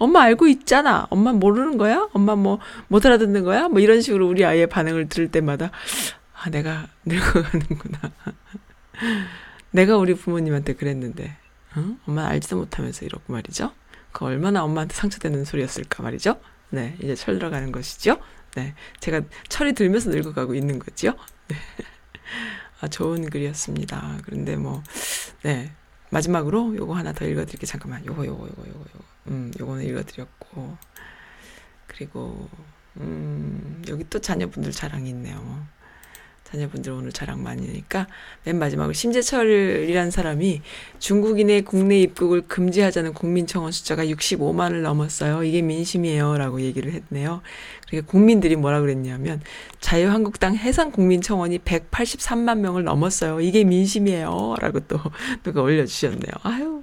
[0.00, 1.06] 엄마 알고 있잖아.
[1.10, 2.08] 엄마 모르는 거야?
[2.12, 3.68] 엄마 뭐 못 알아듣는 거야?
[3.68, 5.70] 뭐 이런 식으로 우리 아이의 반응을 들을 때마다
[6.34, 7.98] 아 내가 늙어가는구나.
[9.70, 11.36] 내가 우리 부모님한테 그랬는데
[11.76, 11.96] 어?
[12.06, 13.72] 엄마 알지도 못하면서 이러고 말이죠.
[14.12, 16.40] 그 얼마나 엄마한테 상처되는 소리였을까 말이죠.
[16.70, 18.18] 네, 이제 철 들어가는 것이죠.
[18.56, 21.12] 네, 제가 철이 들면서 늙어가고 있는 거지요.
[21.48, 21.56] 네.
[22.80, 24.18] 아, 좋은 글이었습니다.
[24.24, 24.82] 그런데 뭐,
[25.42, 25.70] 네.
[26.10, 27.66] 마지막으로 요거 하나 더 읽어드릴게요.
[27.66, 28.04] 잠깐만.
[28.04, 29.04] 요거, 요거, 요거, 요거, 요거.
[29.28, 30.76] 음, 요거는 읽어드렸고.
[31.86, 32.48] 그리고,
[32.96, 35.66] 음, 여기 또 자녀분들 자랑이 있네요.
[36.50, 38.06] 자녀분들 오늘 자랑 많으니까
[38.44, 40.62] 맨 마지막으로 심재철이라는 사람이
[40.98, 45.44] 중국인의 국내 입국을 금지하자는 국민청원 숫자가 65만을 넘었어요.
[45.44, 47.42] 이게 민심이에요라고 얘기를 했네요.
[47.88, 49.40] 그러니까 국민들이 뭐라 그랬냐면
[49.80, 53.40] 자유한국당 해상 국민청원이 183만 명을 넘었어요.
[53.40, 54.98] 이게 민심이에요라고 또
[55.42, 56.32] 누가 올려 주셨네요.
[56.42, 56.82] 아유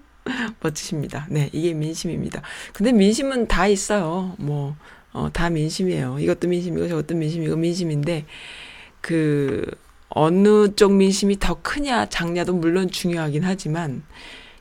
[0.62, 1.28] 멋지십니다.
[1.30, 2.42] 네, 이게 민심입니다.
[2.74, 4.36] 근데 민심은 다 있어요.
[4.38, 4.76] 뭐,
[5.14, 6.20] 어, 다 민심이에요.
[6.20, 8.26] 이것도 민심이고 저것도 민심이고 민심인데,
[9.02, 9.66] 그,
[10.10, 14.04] 어느 쪽 민심이 더 크냐, 작냐도 물론 중요하긴 하지만,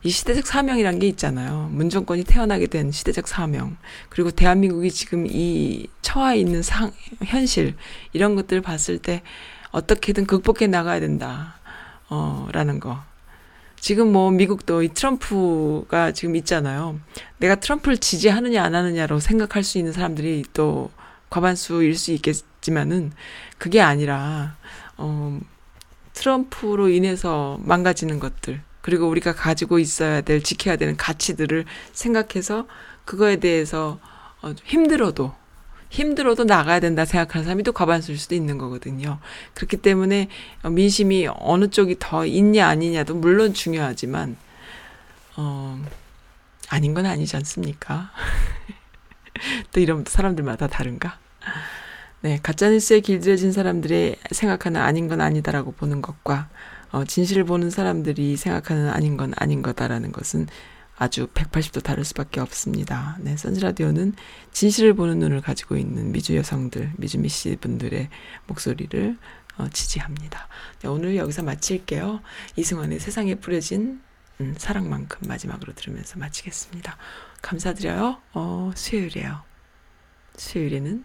[0.02, 1.68] 이 시대적 사명이란 게 있잖아요.
[1.72, 3.76] 문정권이 태어나게 된 시대적 사명.
[4.08, 6.92] 그리고 대한민국이 지금 이 처해 있는 상,
[7.24, 7.74] 현실,
[8.12, 9.22] 이런 것들을 봤을 때
[9.72, 11.56] 어떻게든 극복해 나가야 된다.
[12.08, 13.02] 어, 라는 거.
[13.80, 16.98] 지금 뭐 미국도 이 트럼프가 지금 있잖아요.
[17.38, 20.90] 내가 트럼프를 지지하느냐 안 하느냐로 생각할 수 있는 사람들이 또
[21.30, 22.36] 과반수일 수 있겠
[22.66, 23.12] 지만은
[23.58, 24.56] 그게 아니라
[24.96, 25.38] 어
[26.14, 32.66] 트럼프로 인해서 망가지는 것들 그리고 우리가 가지고 있어야 될 지켜야 되는 가치들을 생각해서
[33.04, 34.00] 그거에 대해서
[34.42, 35.32] 어 힘들어도
[35.90, 39.20] 힘들어도 나가야 된다 생각하는 사람이 또 과반수일 수도 있는 거거든요.
[39.54, 40.28] 그렇기 때문에
[40.68, 44.36] 민심이 어느 쪽이 더 있냐 아니냐도 물론 중요하지만
[45.36, 45.80] 어
[46.68, 48.10] 아닌 건 아니지 않습니까?
[49.70, 51.20] 또 이런 사람들마다 다른가?
[52.26, 56.48] 네, 가짜뉴스에 길들여진 사람들의 생각하는 아닌 건 아니다라고 보는 것과
[56.90, 60.48] 어, 진실을 보는 사람들이 생각하는 아닌 건 아닌 거다라는 것은
[60.96, 63.16] 아주 180도 다를 수밖에 없습니다.
[63.20, 64.14] 네, 선즈라디오는
[64.50, 68.08] 진실을 보는 눈을 가지고 있는 미주 여성들, 미주 미씨 분들의
[68.48, 69.16] 목소리를
[69.58, 70.48] 어, 지지합니다.
[70.80, 72.22] 네, 오늘 여기서 마칠게요.
[72.56, 74.00] 이승환의 세상에 뿌려진
[74.40, 76.96] 음, 사랑만큼 마지막으로 들으면서 마치겠습니다.
[77.40, 78.20] 감사드려요.
[78.32, 79.44] 어, 수요일이에요.
[80.34, 81.04] 수요일에는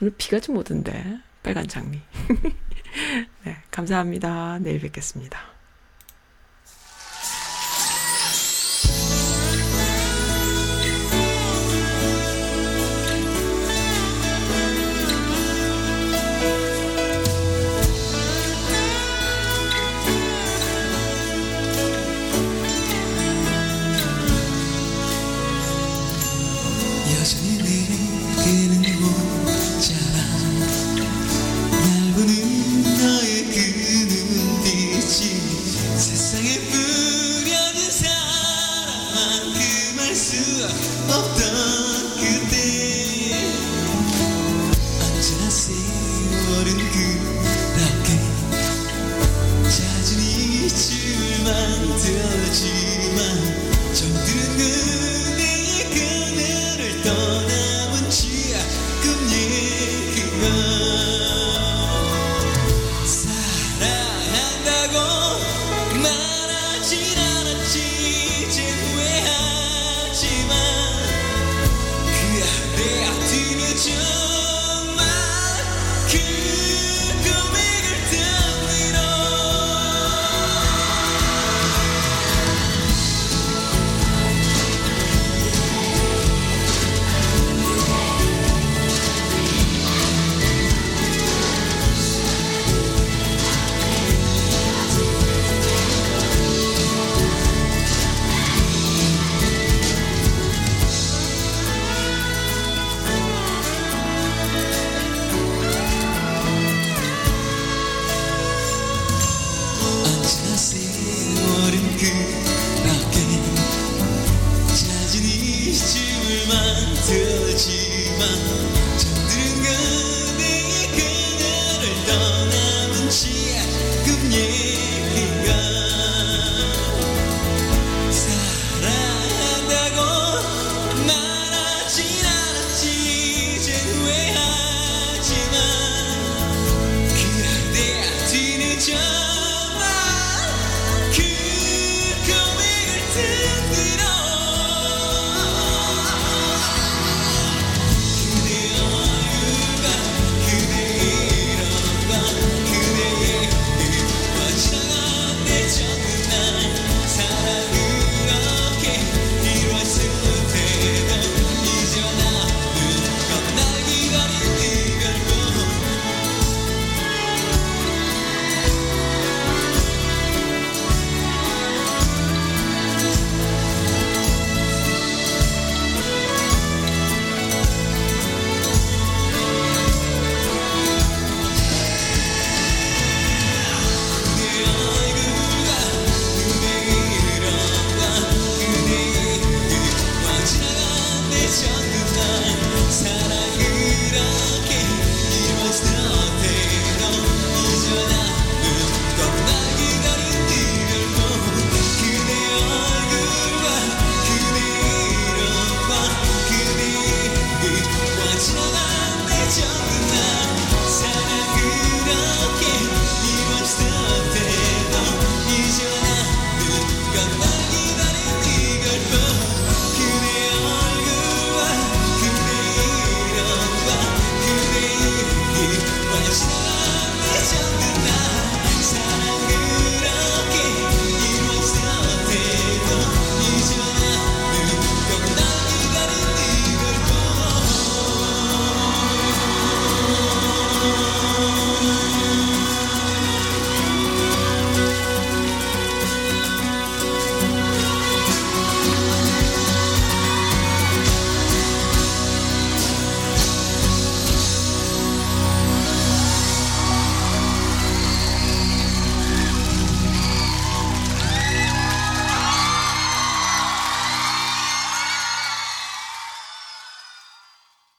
[0.00, 2.00] 오늘 비가 좀 오던데 빨간 장미.
[3.44, 4.58] 네, 감사합니다.
[4.60, 5.55] 내일 뵙겠습니다.